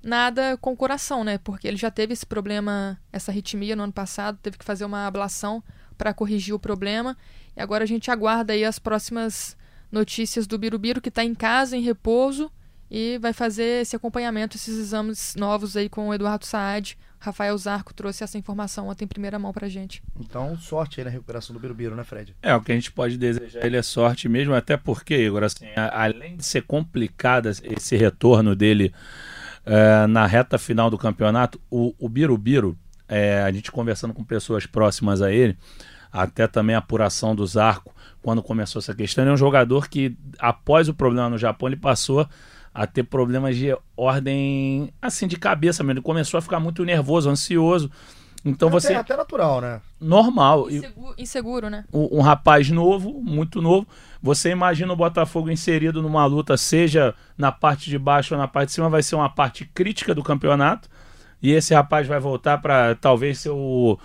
[0.02, 1.38] nada com o coração, né?
[1.38, 5.06] Porque ele já teve esse problema, essa arritmia no ano passado, teve que fazer uma
[5.06, 5.64] ablação
[5.96, 7.16] para corrigir o problema.
[7.56, 9.56] E agora a gente aguarda aí as próximas
[9.92, 12.52] notícias do Birubiru, que está em casa, em repouso,
[12.96, 16.96] e vai fazer esse acompanhamento, esses exames novos aí com o Eduardo Saad.
[17.20, 20.04] Rafael Zarco trouxe essa informação ontem em primeira mão pra gente.
[20.20, 22.36] Então, sorte aí na recuperação do Birubiru, né, Fred?
[22.40, 25.66] É, o que a gente pode desejar ele é sorte mesmo, até porque, Igor, assim,
[25.76, 28.94] a, além de ser complicado esse retorno dele
[29.66, 32.78] é, na reta final do campeonato, o, o Birubiru,
[33.08, 35.58] é, a gente conversando com pessoas próximas a ele,
[36.12, 40.16] até também a apuração do Zarco, quando começou essa questão, ele é um jogador que,
[40.38, 42.30] após o problema no Japão, ele passou
[42.74, 46.00] a ter problemas de ordem, assim, de cabeça mesmo.
[46.00, 47.92] Ele começou a ficar muito nervoso, ansioso.
[48.46, 48.94] Então é você.
[48.94, 49.82] É até natural, né?
[50.00, 50.70] Normal.
[50.70, 51.86] Inseguro, inseguro né?
[51.94, 53.88] Um, um, rapaz novo, muito novo.
[54.22, 58.70] Você imagina o Botafogo inserido numa luta, seja na parte de baixo ou na parte
[58.70, 60.90] de cima, vai ser uma parte crítica do campeonato.
[61.42, 63.98] E esse rapaz vai voltar para talvez ser o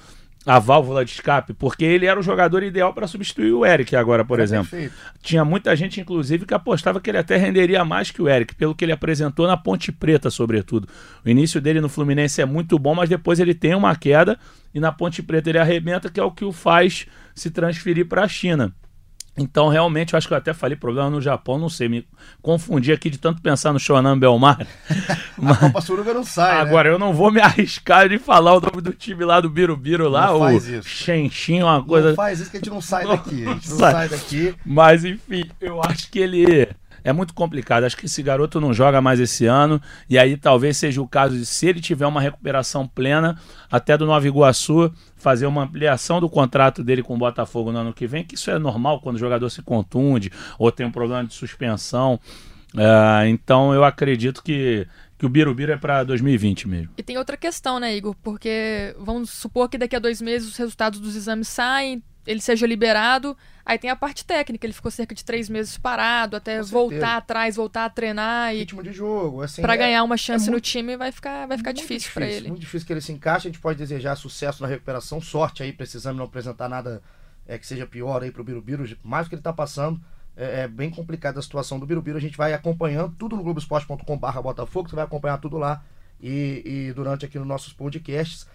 [0.49, 4.25] a válvula de escape, porque ele era o jogador ideal para substituir o Eric agora,
[4.25, 4.71] por é exemplo.
[4.71, 4.95] Perfeito.
[5.21, 8.75] Tinha muita gente, inclusive, que apostava que ele até renderia mais que o Eric, pelo
[8.75, 10.89] que ele apresentou na Ponte Preta, sobretudo.
[11.23, 14.39] O início dele no Fluminense é muito bom, mas depois ele tem uma queda
[14.75, 18.23] e na Ponte Preta ele arrebenta, que é o que o faz se transferir para
[18.23, 18.73] a China.
[19.39, 22.07] Então, realmente, eu acho que eu até falei problema no Japão, não sei, me
[22.43, 24.67] confundi aqui de tanto pensar no Shonan Belmar.
[25.37, 25.57] Mas...
[25.59, 26.61] A Copa Suruga não sai, né?
[26.61, 26.95] Agora, né?
[26.95, 30.27] eu não vou me arriscar de falar o nome do time lá do Birubiru lá,
[30.27, 32.09] não o Xenxin, uma coisa...
[32.09, 34.55] Não faz isso que a gente não sai daqui, a gente não sai, sai daqui.
[34.65, 36.69] Mas, enfim, eu acho que ele
[37.09, 37.85] é muito complicado.
[37.85, 39.81] Acho que esse garoto não joga mais esse ano.
[40.11, 43.41] E aí talvez seja o caso de, se ele tiver uma recuperação plena,
[43.71, 47.95] até do Nova Iguaçu, fazer uma ampliação do contrato dele com o Botafogo no ano
[47.95, 51.25] que vem, que isso é normal quando o jogador se contunde ou tem um problema
[51.25, 52.21] de suspensão.
[52.75, 56.91] Uh, então eu acredito que, que o Birubiru é para 2020 mesmo.
[56.99, 58.15] E tem outra questão, né, Igor?
[58.23, 62.67] Porque vamos supor que daqui a dois meses os resultados dos exames saem, ele seja
[62.67, 63.35] liberado.
[63.65, 67.57] Aí tem a parte técnica, ele ficou cerca de três meses parado, até voltar atrás,
[67.57, 68.59] voltar a treinar e.
[68.61, 69.63] Ritmo de jogo, assim.
[69.63, 72.13] Pra é, ganhar uma chance é muito, no time vai ficar, vai ficar difícil, difícil
[72.15, 72.49] para ele.
[72.49, 75.73] Muito difícil que ele se encaixe, a gente pode desejar sucesso na recuperação, sorte aí,
[75.73, 77.03] precisando não apresentar nada
[77.47, 79.99] é, que seja pior aí pro Birubiru, mais do que ele tá passando.
[80.37, 84.41] É, é, bem complicada a situação do Birubiru, a gente vai acompanhando tudo no globoesporte.com.br
[84.41, 85.83] Botafogo, você vai acompanhar tudo lá
[86.21, 88.47] e, e durante aqui nos nossos podcasts.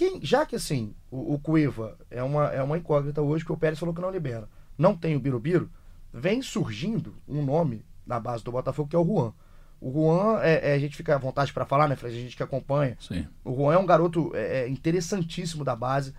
[0.00, 3.56] Quem, já que assim, o, o Cuiva é uma, é uma incógnita hoje, que o
[3.58, 4.48] Pérez falou que não libera.
[4.78, 5.70] Não tem o Birubiru,
[6.10, 9.34] vem surgindo um nome na base do Botafogo que é o Juan.
[9.78, 12.16] O Juan, é, é a gente fica à vontade para falar, né, Fred?
[12.16, 12.96] A gente que acompanha.
[12.98, 13.28] Sim.
[13.44, 16.14] O Juan é um garoto é, é interessantíssimo da base.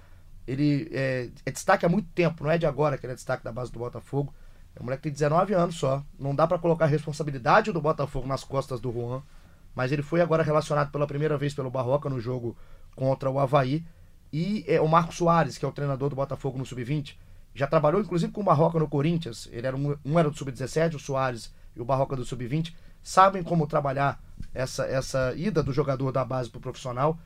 [0.45, 3.43] Ele é, é, destaque há muito tempo, não é de agora que ele é destaque
[3.43, 4.31] da base do Botafogo.
[4.75, 6.05] É um moleque que tem 19 anos só.
[6.19, 9.23] Não dá para colocar a responsabilidade do Botafogo nas costas do Juan.
[9.73, 12.55] Mas ele foi agora relacionado pela primeira vez pelo Barroca no jogo
[12.95, 13.83] contra o Havaí.
[14.31, 17.15] E é, o Marco Soares, que é o treinador do Botafogo no Sub-20,
[17.53, 19.49] já trabalhou inclusive com o Barroca no Corinthians.
[19.51, 22.73] Ele era um, um era do Sub-17, o Soares e o Barroca do Sub-20.
[23.03, 24.21] Sabem como trabalhar
[24.53, 27.19] essa, essa ida do jogador da base para o profissional.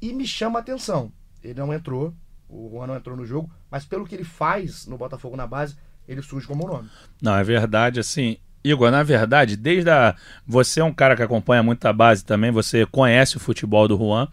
[0.00, 1.12] E me chama a atenção.
[1.42, 2.14] Ele não entrou,
[2.48, 5.76] o Juan não entrou no jogo, mas pelo que ele faz no Botafogo na base,
[6.06, 6.88] ele surge como nome.
[7.20, 8.38] Não, é verdade, assim.
[8.62, 10.14] Igor, na verdade, desde a.
[10.46, 13.96] Você é um cara que acompanha muito a base também, você conhece o futebol do
[13.96, 14.28] Juan.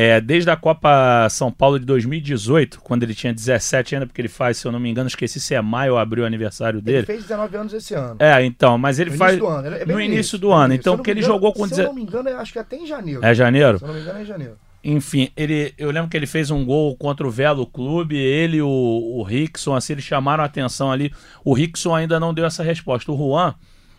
[0.00, 4.28] É, desde a Copa São Paulo de 2018, quando ele tinha 17 ainda, porque ele
[4.28, 6.98] faz, se eu não me engano, esqueci se é maio ou abril o aniversário dele.
[6.98, 8.14] Ele fez 19 anos esse ano.
[8.20, 9.32] É, então, mas ele no faz.
[9.32, 9.76] Início do ano.
[9.76, 10.72] É no início do ano.
[10.72, 11.66] Então, que ele engano, jogou com.
[11.66, 13.24] Se eu não me engano, acho que até em janeiro.
[13.24, 13.78] É janeiro?
[13.78, 14.56] Se eu não me engano, é em janeiro.
[14.84, 18.62] Enfim, ele, eu lembro que ele fez um gol contra o Velo Clube, ele e
[18.62, 21.12] o, o Rickson, assim, eles chamaram a atenção ali.
[21.44, 23.10] O Rickson ainda não deu essa resposta.
[23.10, 23.52] O Juan,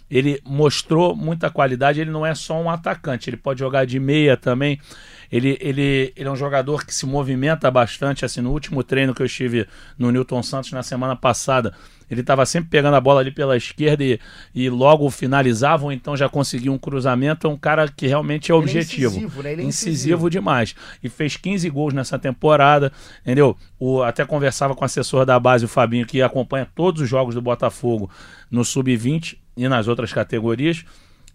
[0.09, 4.37] ele mostrou muita qualidade, ele não é só um atacante, ele pode jogar de meia
[4.37, 4.79] também.
[5.31, 8.25] Ele, ele, ele é um jogador que se movimenta bastante.
[8.25, 11.73] Assim, no último treino que eu estive no Newton Santos na semana passada,
[12.09, 14.19] ele estava sempre pegando a bola ali pela esquerda e,
[14.55, 17.45] e logo finalizava, ou então já conseguia um cruzamento.
[17.45, 19.15] É um cara que realmente é objetivo.
[19.15, 19.51] Ele é incisivo, né?
[19.51, 19.93] ele é incisivo.
[19.93, 20.75] incisivo demais.
[21.03, 23.55] E fez 15 gols nessa temporada, entendeu?
[23.79, 27.35] O, até conversava com o assessor da base, o Fabinho, que acompanha todos os jogos
[27.35, 28.09] do Botafogo
[28.49, 30.83] no Sub-20 e nas outras categorias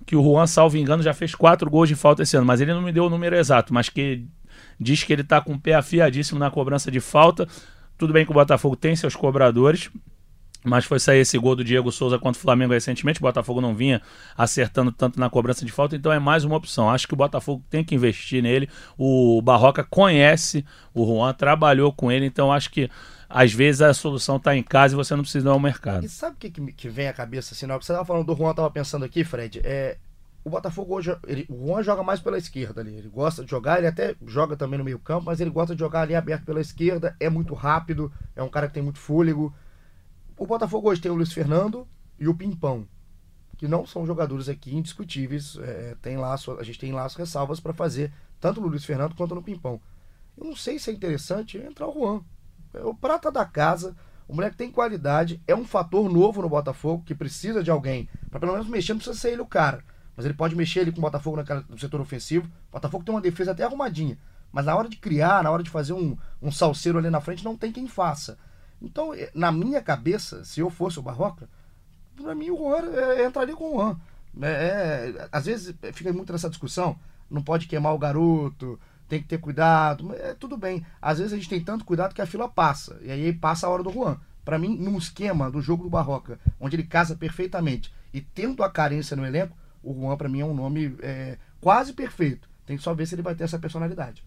[0.06, 2.72] que o Juan, salvo engano, já fez quatro gols de falta esse ano, mas ele
[2.72, 4.26] não me deu o número exato, mas que
[4.78, 7.48] diz que ele está com o pé afiadíssimo na cobrança de falta.
[7.96, 9.90] Tudo bem que o Botafogo tem seus cobradores,
[10.64, 13.20] mas foi sair esse gol do Diego Souza contra o Flamengo recentemente.
[13.20, 14.00] O Botafogo não vinha
[14.36, 16.90] acertando tanto na cobrança de falta, então é mais uma opção.
[16.90, 18.68] Acho que o Botafogo tem que investir nele.
[18.98, 22.90] O Barroca conhece o Juan, trabalhou com ele, então acho que
[23.28, 26.04] às vezes a solução está em casa e você não precisa ir ao mercado.
[26.04, 27.66] E sabe o que, que vem à cabeça assim?
[27.66, 29.60] Não, você estava falando do Juan, estava pensando aqui, Fred.
[29.64, 29.98] É,
[30.44, 32.94] o Botafogo hoje, ele, o Juan joga mais pela esquerda ali.
[32.94, 36.02] Ele gosta de jogar, ele até joga também no meio-campo, mas ele gosta de jogar
[36.02, 37.16] ali aberto pela esquerda.
[37.18, 39.54] É muito rápido, é um cara que tem muito fôlego.
[40.36, 41.86] O Botafogo hoje tem o Luiz Fernando,
[42.18, 42.86] e o Pimpão,
[43.56, 45.56] que não são jogadores aqui indiscutíveis.
[45.58, 49.34] É, tem lá, a gente tem as ressalvas para fazer, tanto no Luiz Fernando quanto
[49.34, 49.80] no Pimpão.
[50.36, 52.22] Eu não sei se é interessante entrar o Juan.
[52.74, 53.96] É o prata da casa,
[54.28, 58.08] o moleque tem qualidade, é um fator novo no Botafogo que precisa de alguém.
[58.30, 59.84] Para pelo menos mexer, não precisa ser ele o cara.
[60.16, 62.46] Mas ele pode mexer ali com o Botafogo no setor ofensivo.
[62.70, 64.18] O Botafogo tem uma defesa até arrumadinha.
[64.52, 67.44] Mas na hora de criar, na hora de fazer um, um salseiro ali na frente,
[67.44, 68.38] não tem quem faça.
[68.80, 71.48] Então, eh, na minha cabeça, se eu fosse o Barroca,
[72.16, 73.96] para mim o Juan é, entraria com o Juan.
[74.40, 76.98] É, é, às vezes fica muito nessa discussão,
[77.30, 78.78] não pode queimar o garoto,
[79.14, 80.12] tem que ter cuidado.
[80.14, 80.84] É, tudo bem.
[81.00, 82.98] Às vezes a gente tem tanto cuidado que a fila passa.
[83.02, 84.16] E aí passa a hora do Juan.
[84.44, 88.70] Para mim, num esquema do jogo do Barroca, onde ele casa perfeitamente e tendo a
[88.70, 92.48] carência no elenco, o Juan, para mim, é um nome é, quase perfeito.
[92.66, 94.24] Tem que só ver se ele vai ter essa personalidade.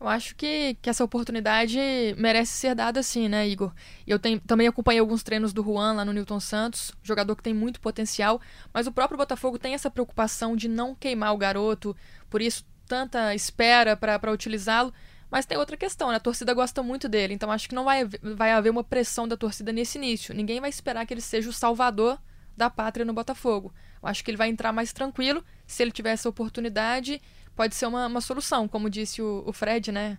[0.00, 1.76] Eu acho que, que essa oportunidade
[2.16, 3.72] merece ser dada sim, né, Igor?
[4.06, 7.80] Eu também acompanhei alguns treinos do Juan lá no Newton Santos, jogador que tem muito
[7.80, 8.40] potencial,
[8.72, 11.96] mas o próprio Botafogo tem essa preocupação de não queimar o garoto,
[12.30, 14.92] por isso tanta espera para utilizá-lo.
[15.30, 16.16] Mas tem outra questão, né?
[16.16, 19.36] A torcida gosta muito dele, então acho que não vai, vai haver uma pressão da
[19.36, 20.34] torcida nesse início.
[20.34, 22.18] Ninguém vai esperar que ele seja o salvador
[22.56, 23.72] da pátria no Botafogo.
[24.02, 25.44] Eu acho que ele vai entrar mais tranquilo.
[25.66, 27.20] Se ele tiver essa oportunidade,
[27.54, 28.66] pode ser uma, uma solução.
[28.66, 30.16] Como disse o, o Fred, né?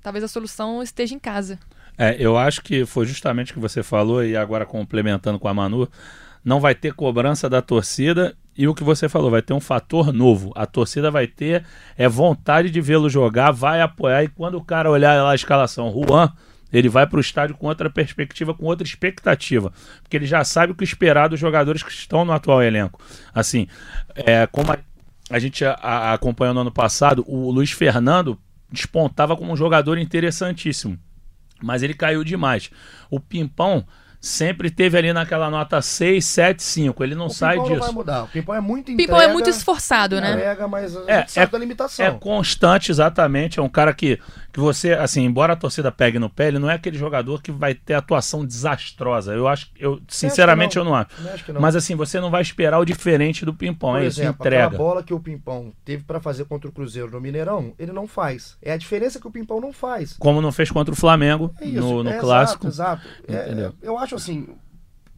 [0.00, 1.58] Talvez a solução esteja em casa.
[1.98, 5.54] É, eu acho que foi justamente o que você falou, e agora complementando com a
[5.54, 5.88] Manu,
[6.44, 10.12] não vai ter cobrança da torcida e o que você falou, vai ter um fator
[10.12, 10.52] novo.
[10.54, 11.64] A torcida vai ter
[11.96, 14.22] é vontade de vê-lo jogar, vai apoiar.
[14.22, 16.32] E quando o cara olhar lá a escalação, Juan,
[16.72, 19.72] ele vai para o estádio com outra perspectiva, com outra expectativa.
[20.02, 23.00] Porque ele já sabe o que esperar dos jogadores que estão no atual elenco.
[23.34, 23.66] Assim,
[24.14, 24.78] é, como a,
[25.30, 28.38] a gente a, a, acompanhou no ano passado, o Luiz Fernando
[28.70, 30.98] despontava como um jogador interessantíssimo.
[31.62, 32.70] Mas ele caiu demais.
[33.10, 33.86] O Pimpão
[34.24, 37.04] sempre teve ali naquela nota 6, 7, 5.
[37.04, 37.72] Ele não o sai disso.
[37.74, 38.24] Não vai mudar.
[38.24, 40.32] O Pimpão é muito entrega, Pimpão é muito esforçado, né?
[40.32, 42.06] Entrega, mas a É, sabe é- da limitação.
[42.06, 43.60] É constante, exatamente.
[43.60, 44.18] É um cara que,
[44.52, 47.52] que você, assim, embora a torcida pegue no pé, ele não é aquele jogador que
[47.52, 49.34] vai ter atuação desastrosa.
[49.34, 51.10] Eu acho, eu sinceramente eu não acho.
[51.18, 51.60] Não acho que não.
[51.60, 54.66] Mas assim, você não vai esperar o diferente do Pimpão, Por é isso, exemplo, entrega.
[54.66, 58.06] aquela bola que o Pimpão teve para fazer contra o Cruzeiro no Mineirão, ele não
[58.08, 58.56] faz.
[58.62, 60.14] É a diferença que o Pimpão não faz.
[60.18, 62.66] Como não fez contra o Flamengo É isso, no, no é, clássico.
[62.66, 63.24] Exato, exato.
[63.28, 63.74] É, Entendeu?
[63.82, 64.48] eu acho assim,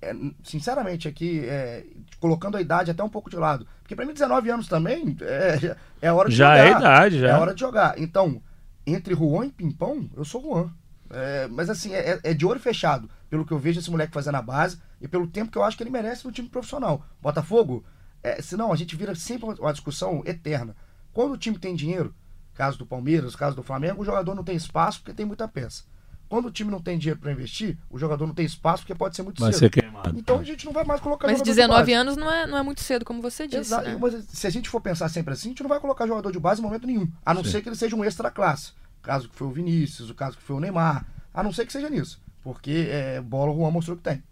[0.00, 1.84] é, sinceramente, aqui, é,
[2.20, 3.66] colocando a idade até um pouco de lado.
[3.82, 6.66] Porque para mim, 19 anos também é, é hora de Já jogar.
[6.66, 7.28] é idade, já.
[7.28, 7.98] É hora de jogar.
[7.98, 8.42] Então,
[8.86, 10.70] entre Juan e Pimpão, eu sou Juan.
[11.10, 14.34] É, mas assim, é, é de olho fechado, pelo que eu vejo esse moleque fazendo
[14.34, 17.04] na base e pelo tempo que eu acho que ele merece no time profissional.
[17.20, 17.84] Botafogo,
[18.22, 20.74] é, senão a gente vira sempre uma discussão eterna.
[21.12, 22.14] Quando o time tem dinheiro,
[22.54, 25.84] caso do Palmeiras, caso do Flamengo, o jogador não tem espaço porque tem muita peça.
[26.28, 29.14] Quando o time não tem dinheiro para investir, o jogador não tem espaço porque pode
[29.14, 29.60] ser muito Vai cedo.
[29.60, 30.18] ser queimado.
[30.18, 31.92] Então a gente não vai mais colocar Mas jogador de 19 base.
[31.92, 33.60] anos não é, não é muito cedo, como você disse.
[33.60, 33.88] Exato.
[33.88, 33.96] né?
[34.00, 36.38] Mas se a gente for pensar sempre assim, a gente não vai colocar jogador de
[36.40, 37.08] base em momento nenhum.
[37.24, 37.52] A não Sim.
[37.52, 38.72] ser que ele seja um extra classe.
[38.98, 41.06] O caso que foi o Vinícius, o caso que foi o Neymar.
[41.32, 42.20] A não ser que seja nisso.
[42.42, 44.22] Porque é, bola o Juan mostrou que tem.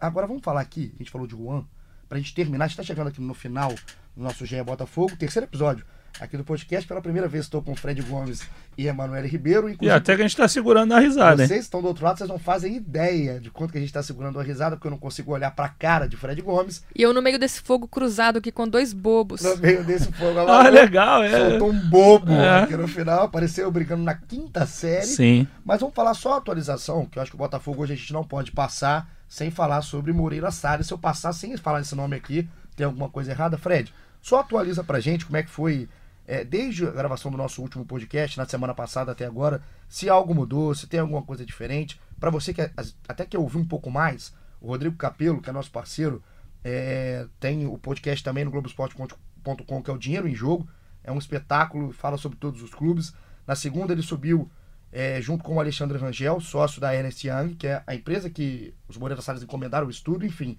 [0.00, 1.64] Agora vamos falar aqui, a gente falou de Juan,
[2.08, 3.70] pra gente terminar, a gente tá chegando aqui no final
[4.16, 5.84] do nosso GE Botafogo, terceiro episódio
[6.20, 6.86] aqui do podcast.
[6.86, 8.42] Pela primeira vez estou com o Fred Gomes
[8.78, 9.68] e Emanuele Ribeiro.
[9.68, 11.48] E Inclusive, até que a gente tá segurando a risada, hein?
[11.48, 14.02] vocês estão do outro lado, vocês não fazem ideia de quanto que a gente tá
[14.02, 17.12] segurando a risada, porque eu não consigo olhar pra cara de Fred Gomes E eu
[17.12, 19.42] no meio desse fogo cruzado aqui com dois bobos.
[19.42, 20.38] no meio desse fogo.
[20.40, 21.50] Ah, legal, é.
[21.50, 22.62] Soltou um bobo É.
[22.62, 25.06] aqui no final, apareceu brigando na quinta série.
[25.06, 25.46] Sim.
[25.64, 28.12] Mas vamos falar só a atualização, que eu acho que o Botafogo hoje a gente
[28.12, 30.86] não pode passar sem falar sobre Moreira Salles.
[30.86, 33.58] Se eu passar sem falar esse nome aqui, tem alguma coisa errada?
[33.58, 35.88] Fred, só atualiza pra gente como é que foi,
[36.26, 40.34] é, desde a gravação do nosso último podcast, na semana passada até agora, se algo
[40.34, 42.00] mudou, se tem alguma coisa diferente.
[42.18, 42.62] Pra você que
[43.08, 46.22] até que ouviu um pouco mais, o Rodrigo Capelo, que é nosso parceiro,
[46.62, 50.66] é, tem o podcast também no Globoesporte.com, que é o Dinheiro em Jogo.
[51.02, 53.12] É um espetáculo, fala sobre todos os clubes.
[53.46, 54.50] Na segunda ele subiu
[54.90, 58.72] é, junto com o Alexandre Rangel, sócio da Ernest Young, que é a empresa que
[58.88, 60.56] os Moreira Salles encomendaram o estudo, enfim.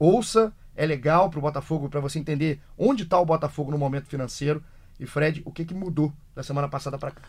[0.00, 4.62] Ouça, é legal pro Botafogo, para você entender onde tá o Botafogo no momento financeiro.
[4.98, 7.20] E Fred, o que, que mudou da semana passada para cá?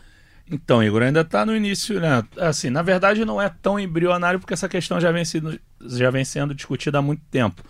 [0.50, 2.24] Então, Igor, ainda está no início, né?
[2.38, 6.24] Assim, na verdade não é tão embrionário porque essa questão já vem, sido, já vem
[6.24, 7.62] sendo discutida há muito tempo.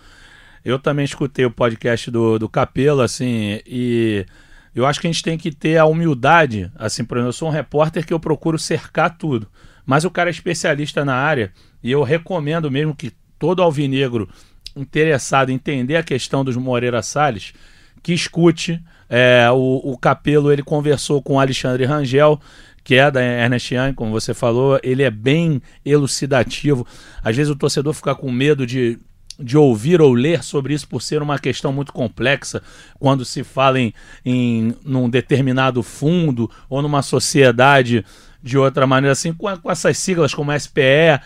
[0.63, 4.25] Eu também escutei o podcast do, do Capelo, assim, e
[4.73, 7.49] eu acho que a gente tem que ter a humildade, assim, por exemplo, eu sou
[7.49, 9.47] um repórter que eu procuro cercar tudo,
[9.85, 11.51] mas o cara é especialista na área
[11.83, 14.29] e eu recomendo mesmo que todo alvinegro
[14.75, 17.53] interessado em entender a questão dos Moreira Salles,
[18.01, 18.81] que escute.
[19.09, 22.39] É, o, o Capelo ele conversou com Alexandre Rangel,
[22.83, 26.85] que é da Ernest Young, como você falou, ele é bem elucidativo.
[27.23, 28.99] Às vezes o torcedor fica com medo de
[29.39, 32.61] de ouvir ou ler sobre isso por ser uma questão muito complexa
[32.99, 33.93] quando se fala em,
[34.23, 38.05] em num determinado fundo ou numa sociedade
[38.41, 41.19] de outra maneira assim com, com essas siglas como SPE,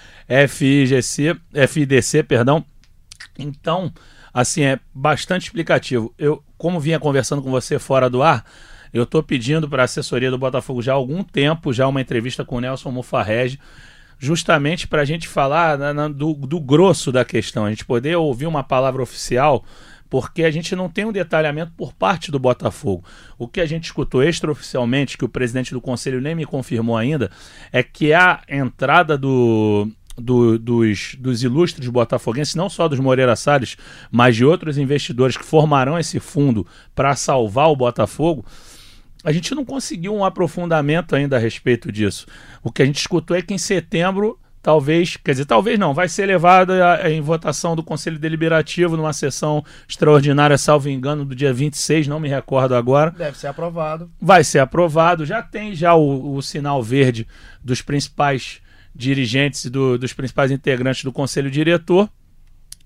[0.48, 1.36] FIGC,
[1.68, 2.64] FIDC, perdão.
[3.38, 3.92] Então,
[4.34, 6.14] assim é bastante explicativo.
[6.18, 8.46] Eu, como vinha conversando com você fora do ar,
[8.94, 12.44] eu estou pedindo para a assessoria do Botafogo já há algum tempo, já uma entrevista
[12.44, 13.60] com o Nelson Mufarrege,
[14.18, 18.16] justamente para a gente falar na, na, do, do grosso da questão, a gente poder
[18.16, 19.64] ouvir uma palavra oficial,
[20.10, 23.04] porque a gente não tem um detalhamento por parte do Botafogo.
[23.38, 27.30] O que a gente escutou extraoficialmente, que o presidente do conselho nem me confirmou ainda,
[27.72, 33.78] é que a entrada do, do, dos, dos, ilustres botafoguenses, não só dos Moreira Salles,
[34.12, 36.66] mas de outros investidores que formarão esse fundo
[36.96, 38.44] para salvar o Botafogo,
[39.24, 42.26] a gente não conseguiu um aprofundamento ainda a respeito disso.
[42.64, 46.08] O que a gente escutou é que em setembro, talvez, quer dizer, talvez não, vai
[46.08, 52.08] ser levada em votação do Conselho Deliberativo numa sessão extraordinária, salvo engano, do dia 26,
[52.08, 53.12] não me recordo agora.
[53.12, 54.10] Deve ser aprovado.
[54.20, 57.28] Vai ser aprovado, já tem já o, o sinal verde
[57.64, 58.62] dos principais
[58.98, 62.10] dirigentes do, dos principais integrantes do Conselho Diretor.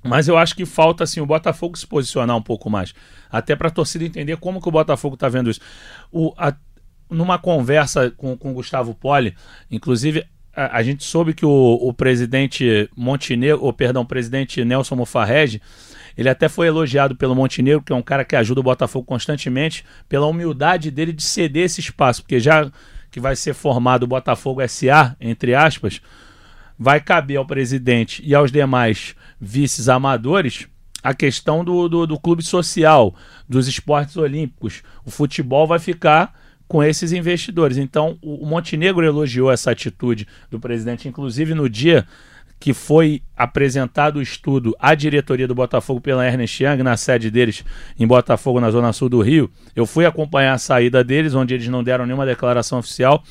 [0.03, 2.93] Mas eu acho que falta assim o Botafogo se posicionar um pouco mais,
[3.30, 5.62] até para a torcida entender como que o Botafogo está vendo isso.
[6.12, 6.53] O, a,
[7.07, 9.36] numa conversa com, com o Gustavo Poli,
[9.70, 14.95] inclusive a, a, gente soube que o, o presidente Montenegro, ou perdão, o presidente Nelson
[14.95, 15.62] Mofarrege,
[16.18, 19.86] ele até foi elogiado pelo Montenegro, que é um cara que ajuda o Botafogo constantemente,
[20.09, 22.72] pela humildade dele de ceder esse espaço, porque já
[23.12, 26.01] que vai ser formado o Botafogo SA, entre aspas,
[26.80, 30.68] vai caber ao presidente e aos demais vices amadores
[31.03, 33.14] a questão do, do, do, clube social,
[33.49, 34.82] dos esportes olímpicos.
[35.03, 36.34] O futebol vai ficar
[36.68, 37.78] com esses investidores.
[37.78, 42.07] Então, o, Montenegro elogiou essa atitude do presidente, inclusive no dia
[42.62, 47.66] que foi apresentado o estudo à diretoria do Botafogo pela Ernest Young, na sede deles
[47.99, 49.51] em Botafogo, na zona sul do Rio.
[49.76, 53.24] Eu fui acompanhar a saída deles, onde eles não deram nenhuma declaração oficial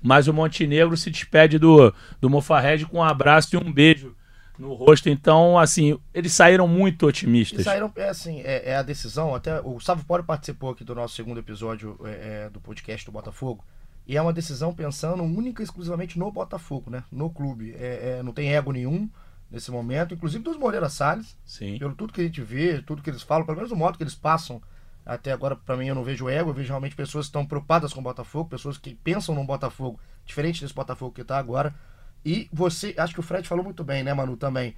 [0.00, 4.14] mas o Montenegro se despede do, do Mofarred com um abraço e um beijo
[4.56, 5.08] no rosto.
[5.08, 7.60] Então, assim, eles saíram muito otimistas.
[7.60, 9.34] E saíram, é assim, é, é, a decisão.
[9.34, 13.12] Até o Gustavo Poli participou aqui do nosso segundo episódio é, é, do podcast do
[13.12, 13.64] Botafogo.
[14.08, 17.04] E é uma decisão pensando única e exclusivamente no Botafogo, né?
[17.12, 17.74] No clube.
[17.74, 19.06] É, é, não tem ego nenhum
[19.50, 21.36] nesse momento, inclusive dos Moreira Salles.
[21.44, 21.78] Sim.
[21.78, 24.02] Pelo tudo que a gente vê, tudo que eles falam, pelo menos o modo que
[24.02, 24.62] eles passam
[25.04, 27.92] até agora, para mim, eu não vejo ego, eu vejo realmente pessoas que estão preocupadas
[27.92, 31.74] com o Botafogo, pessoas que pensam no Botafogo diferente desse Botafogo que está agora.
[32.24, 34.74] E você, acho que o Fred falou muito bem, né, Manu, também.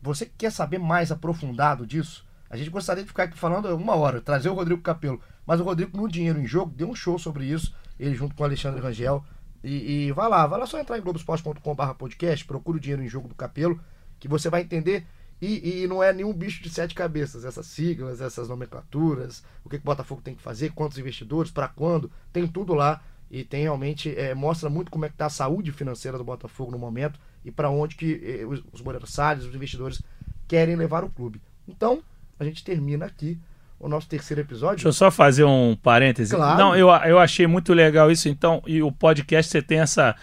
[0.00, 2.24] Você quer saber mais aprofundado disso?
[2.50, 5.20] A gente gostaria de ficar aqui falando uma hora, trazer o Rodrigo Capelo.
[5.46, 8.42] Mas o Rodrigo, no Dinheiro em Jogo, deu um show sobre isso, ele junto com
[8.42, 9.24] o Alexandre Rangel.
[9.62, 13.08] E, e vai lá, vai lá só entrar em globoesporte.com.br podcast, procura o Dinheiro em
[13.08, 13.80] Jogo do Capelo,
[14.18, 15.06] que você vai entender
[15.40, 19.78] e, e, não é nenhum bicho de sete cabeças, essas siglas, essas nomenclaturas, o que,
[19.78, 23.62] que o Botafogo tem que fazer, quantos investidores, para quando, tem tudo lá e tem
[23.62, 27.18] realmente é, mostra muito como é que está a saúde financeira do Botafogo no momento
[27.42, 30.02] e para onde que é, os, os os investidores
[30.46, 31.40] querem levar o clube.
[31.66, 32.02] Então,
[32.40, 33.38] a gente termina aqui
[33.78, 34.76] o nosso terceiro episódio.
[34.76, 36.34] Deixa eu só fazer um parêntese.
[36.34, 36.58] Claro.
[36.58, 40.16] Não, eu, eu achei muito legal isso, então, e o podcast você tem essa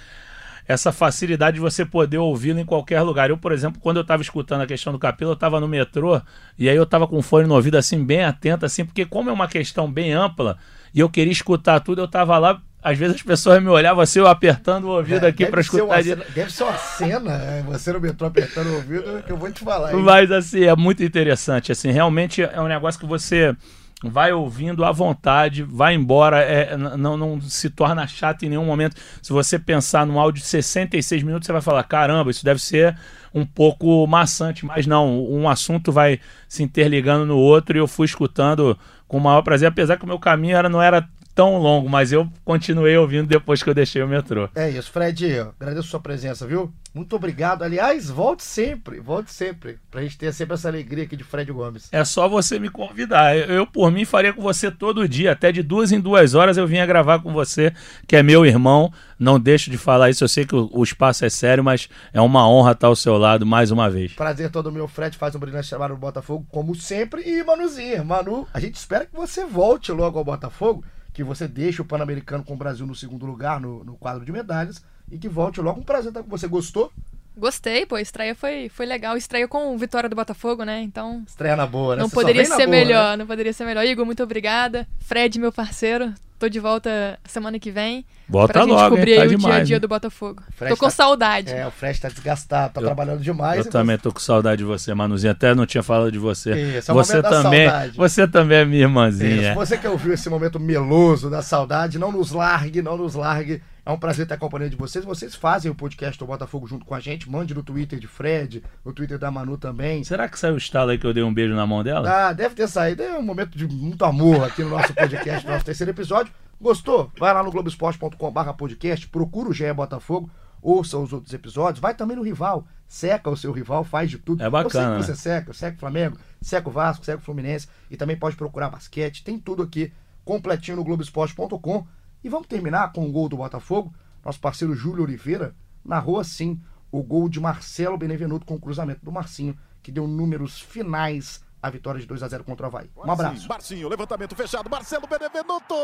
[0.68, 3.30] essa facilidade de você poder ouvi-lo em qualquer lugar.
[3.30, 6.22] Eu, por exemplo, quando eu estava escutando a questão do capelo, eu estava no metrô
[6.60, 9.30] e aí eu estava com o fone no ouvido assim, bem atento, assim, porque como
[9.30, 10.58] é uma questão bem ampla
[10.94, 14.20] e eu queria escutar tudo, eu estava lá às vezes as pessoas me olhavam assim,
[14.20, 16.04] eu apertando o ouvido é, aqui para escutar.
[16.04, 19.52] Cena, deve ser uma cena, é, você no metrô apertando o ouvido, que eu vou
[19.52, 19.94] te falar.
[19.94, 20.02] Hein?
[20.02, 21.72] Mas assim, é muito interessante.
[21.72, 23.56] Assim, realmente é um negócio que você
[24.04, 28.96] vai ouvindo à vontade, vai embora, é, não, não se torna chato em nenhum momento.
[29.22, 32.96] Se você pensar num áudio de 66 minutos, você vai falar: caramba, isso deve ser
[33.34, 38.06] um pouco maçante, mas não, um assunto vai se interligando no outro e eu fui
[38.06, 41.08] escutando com o maior prazer, apesar que o meu caminho era, não era
[41.38, 44.50] tão longo, mas eu continuei ouvindo depois que eu deixei o metrô.
[44.56, 46.74] É isso, Fred, agradeço sua presença, viu?
[46.96, 47.62] Muito obrigado.
[47.62, 51.90] Aliás, volte sempre, volte sempre, pra gente ter sempre essa alegria aqui de Fred Gomes.
[51.92, 53.38] É só você me convidar.
[53.38, 56.66] Eu, por mim, faria com você todo dia, até de duas em duas horas eu
[56.66, 57.72] vinha gravar com você,
[58.08, 58.92] que é meu irmão.
[59.20, 62.20] Não deixo de falar isso, eu sei que o, o espaço é sério, mas é
[62.20, 64.14] uma honra estar ao seu lado mais uma vez.
[64.14, 67.22] Prazer todo meu, Fred, faz um brilhante trabalho no Botafogo, como sempre.
[67.22, 70.84] E Manuzinha, Manu, a gente espera que você volte logo ao Botafogo
[71.18, 74.32] que você deixe o Pan-Americano com o Brasil no segundo lugar no, no quadro de
[74.32, 75.80] medalhas e que volte logo.
[75.80, 76.48] Um prazer estar com você.
[76.48, 76.94] Gostou?
[77.36, 79.18] Gostei, pô, a estreia foi, foi legal.
[79.18, 80.80] Estreia com Vitória do Botafogo, né?
[80.84, 81.24] Então.
[81.26, 82.04] Estreia na boa, né?
[82.04, 83.16] Não você poderia ser boa, melhor, né?
[83.18, 83.84] não poderia ser melhor.
[83.84, 84.88] Igor, muito obrigada.
[85.00, 88.06] Fred, meu parceiro, Tô de volta semana que vem.
[88.30, 89.22] Volta pra gente logo, cobrir hein?
[89.22, 89.82] aí Tá o dia a demais, dia hein?
[89.82, 90.44] do Botafogo.
[90.56, 91.52] Fred Tô com tá- saudade.
[91.52, 93.66] É, o Fred tá desgastado, tá Eu- trabalhando demais.
[93.66, 95.32] Eu também tô com saudade de você, Manuzinha.
[95.32, 96.52] Até não tinha falado de você.
[96.78, 97.98] Isso, é o você momento da também, saudade.
[97.98, 99.56] você também é minha Isso, irmãzinha.
[99.56, 103.62] você que ouviu esse momento meloso da saudade, não nos largue, não nos largue.
[103.88, 105.06] É um prazer ter a companhia de vocês.
[105.06, 107.32] Vocês fazem o podcast do Botafogo junto com a gente.
[107.32, 110.04] Mande no Twitter de Fred, no Twitter da Manu também.
[110.04, 112.28] Será que saiu o estalo aí que eu dei um beijo na mão dela?
[112.28, 113.02] Ah, deve ter saído.
[113.02, 116.34] É um momento de muito amor aqui no nosso podcast, no nosso terceiro episódio.
[116.60, 117.10] Gostou?
[117.18, 120.30] Vai lá no globesport.com.br podcast, procura o GE Botafogo,
[120.62, 124.44] ouça os outros episódios, vai também no rival, seca o seu rival, faz de tudo.
[124.44, 125.02] É bacana, Eu sei que né?
[125.02, 128.70] você seca, seca o Flamengo, seca o Vasco, seca o Fluminense e também pode procurar
[128.70, 129.94] basquete, tem tudo aqui
[130.26, 131.88] completinho no globesport.com.
[132.24, 133.94] E vamos terminar com o gol do Botafogo.
[134.24, 136.60] Nosso parceiro Júlio Oliveira narrou assim
[136.92, 141.70] o gol de Marcelo Benevenuto com o cruzamento do Marcinho, que deu números finais à
[141.70, 142.90] vitória de 2 a 0 contra o Havaí.
[142.96, 143.48] Um abraço.
[143.48, 144.70] Marcinho, levantamento fechado.
[144.70, 145.76] Marcelo Benevenuto.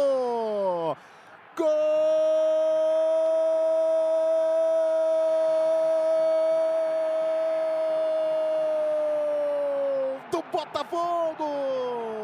[1.55, 1.67] Gol
[10.31, 12.22] do Botafogo.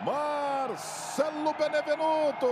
[0.00, 2.46] Marcelo Benevenuto.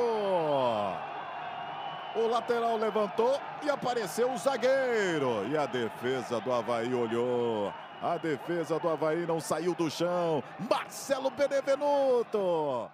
[2.15, 5.49] O lateral levantou e apareceu o zagueiro.
[5.49, 7.73] E a defesa do Havaí olhou.
[8.03, 10.43] A defesa do Havaí não saiu do chão.
[10.69, 12.91] Marcelo Benevenuto.